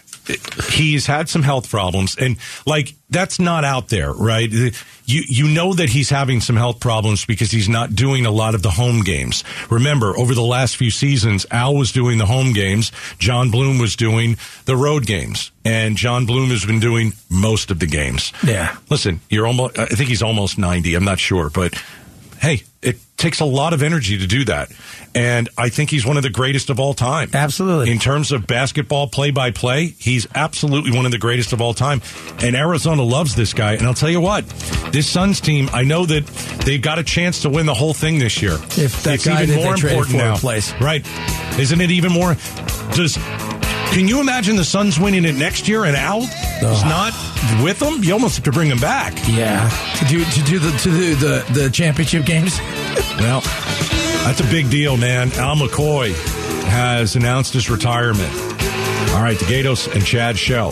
He's 0.69 1.07
had 1.07 1.27
some 1.27 1.41
health 1.41 1.71
problems, 1.71 2.15
and 2.15 2.37
like 2.67 2.93
that's 3.09 3.39
not 3.39 3.63
out 3.63 3.89
there, 3.89 4.13
right? 4.13 4.51
You 4.51 4.71
you 5.05 5.47
know 5.47 5.73
that 5.73 5.89
he's 5.89 6.11
having 6.11 6.39
some 6.39 6.55
health 6.55 6.79
problems 6.79 7.25
because 7.25 7.49
he's 7.49 7.67
not 7.67 7.95
doing 7.95 8.27
a 8.27 8.31
lot 8.31 8.53
of 8.53 8.61
the 8.61 8.69
home 8.69 9.01
games. 9.01 9.43
Remember, 9.71 10.15
over 10.15 10.35
the 10.35 10.43
last 10.43 10.77
few 10.77 10.91
seasons, 10.91 11.47
Al 11.49 11.75
was 11.75 11.91
doing 11.91 12.19
the 12.19 12.27
home 12.27 12.53
games, 12.53 12.91
John 13.17 13.49
Bloom 13.49 13.79
was 13.79 13.95
doing 13.95 14.37
the 14.65 14.77
road 14.77 15.07
games, 15.07 15.49
and 15.65 15.97
John 15.97 16.27
Bloom 16.27 16.49
has 16.49 16.63
been 16.63 16.79
doing 16.79 17.13
most 17.31 17.71
of 17.71 17.79
the 17.79 17.87
games. 17.87 18.31
Yeah. 18.45 18.77
Listen, 18.91 19.21
you're 19.31 19.47
almost. 19.47 19.79
I 19.79 19.87
think 19.87 20.09
he's 20.09 20.21
almost 20.21 20.59
ninety. 20.59 20.93
I'm 20.93 21.05
not 21.05 21.19
sure, 21.19 21.49
but 21.49 21.73
hey, 22.39 22.63
it 22.81 22.97
takes 23.17 23.39
a 23.41 23.45
lot 23.45 23.73
of 23.73 23.83
energy 23.83 24.17
to 24.19 24.27
do 24.27 24.45
that. 24.45 24.71
And 25.13 25.49
I 25.57 25.69
think 25.69 25.89
he's 25.89 26.05
one 26.05 26.17
of 26.17 26.23
the 26.23 26.29
greatest 26.29 26.69
of 26.69 26.79
all 26.79 26.93
time. 26.93 27.29
Absolutely. 27.33 27.91
In 27.91 27.99
terms 27.99 28.31
of 28.31 28.47
basketball 28.47 29.07
play 29.07 29.31
by 29.31 29.51
play, 29.51 29.87
he's 29.87 30.27
absolutely 30.33 30.95
one 30.95 31.05
of 31.05 31.11
the 31.11 31.17
greatest 31.17 31.51
of 31.51 31.61
all 31.61 31.73
time. 31.73 32.01
And 32.41 32.55
Arizona 32.55 33.03
loves 33.03 33.35
this 33.35 33.53
guy. 33.53 33.73
And 33.73 33.83
I'll 33.83 33.93
tell 33.93 34.09
you 34.09 34.21
what, 34.21 34.47
this 34.91 35.07
Suns 35.07 35.41
team, 35.41 35.69
I 35.73 35.83
know 35.83 36.05
that 36.05 36.25
they've 36.65 36.81
got 36.81 36.99
a 36.99 37.03
chance 37.03 37.41
to 37.41 37.49
win 37.49 37.65
the 37.65 37.73
whole 37.73 37.93
thing 37.93 38.19
this 38.19 38.41
year. 38.41 38.53
If 38.53 39.03
that 39.03 39.15
it's 39.15 39.25
guy 39.25 39.43
even 39.43 39.55
that 39.55 39.63
more 39.63 39.75
important 39.75 40.07
for 40.07 40.17
now. 40.17 40.37
plays. 40.37 40.73
Right. 40.79 41.05
Isn't 41.59 41.81
it 41.81 41.91
even 41.91 42.11
more 42.11 42.35
does 42.93 43.17
can 43.91 44.07
you 44.07 44.19
imagine 44.21 44.55
the 44.55 44.63
Suns 44.63 44.99
winning 44.99 45.25
it 45.25 45.35
next 45.35 45.67
year 45.67 45.85
and 45.85 45.95
Al 45.95 46.21
is 46.21 46.83
not 46.83 47.13
with 47.63 47.79
them? 47.79 48.03
You 48.03 48.13
almost 48.13 48.35
have 48.37 48.45
to 48.45 48.51
bring 48.51 48.69
him 48.69 48.79
back. 48.79 49.13
yeah. 49.27 49.69
To 49.99 50.05
do, 50.05 50.23
to 50.23 50.43
do 50.43 50.59
the, 50.59 50.71
to 50.77 50.89
do 50.89 51.15
the, 51.15 51.45
the 51.53 51.69
championship 51.69 52.25
games. 52.25 52.59
Well, 53.19 53.41
that's 54.23 54.39
a 54.39 54.45
big 54.45 54.69
deal, 54.69 54.95
man. 54.95 55.31
Al 55.33 55.55
McCoy 55.57 56.13
has 56.67 57.17
announced 57.17 57.51
his 57.53 57.69
retirement. 57.69 58.31
All 59.11 59.21
right, 59.21 59.37
the 59.37 59.45
Gaydos 59.45 59.93
and 59.93 60.05
Chad 60.05 60.37
show. 60.37 60.71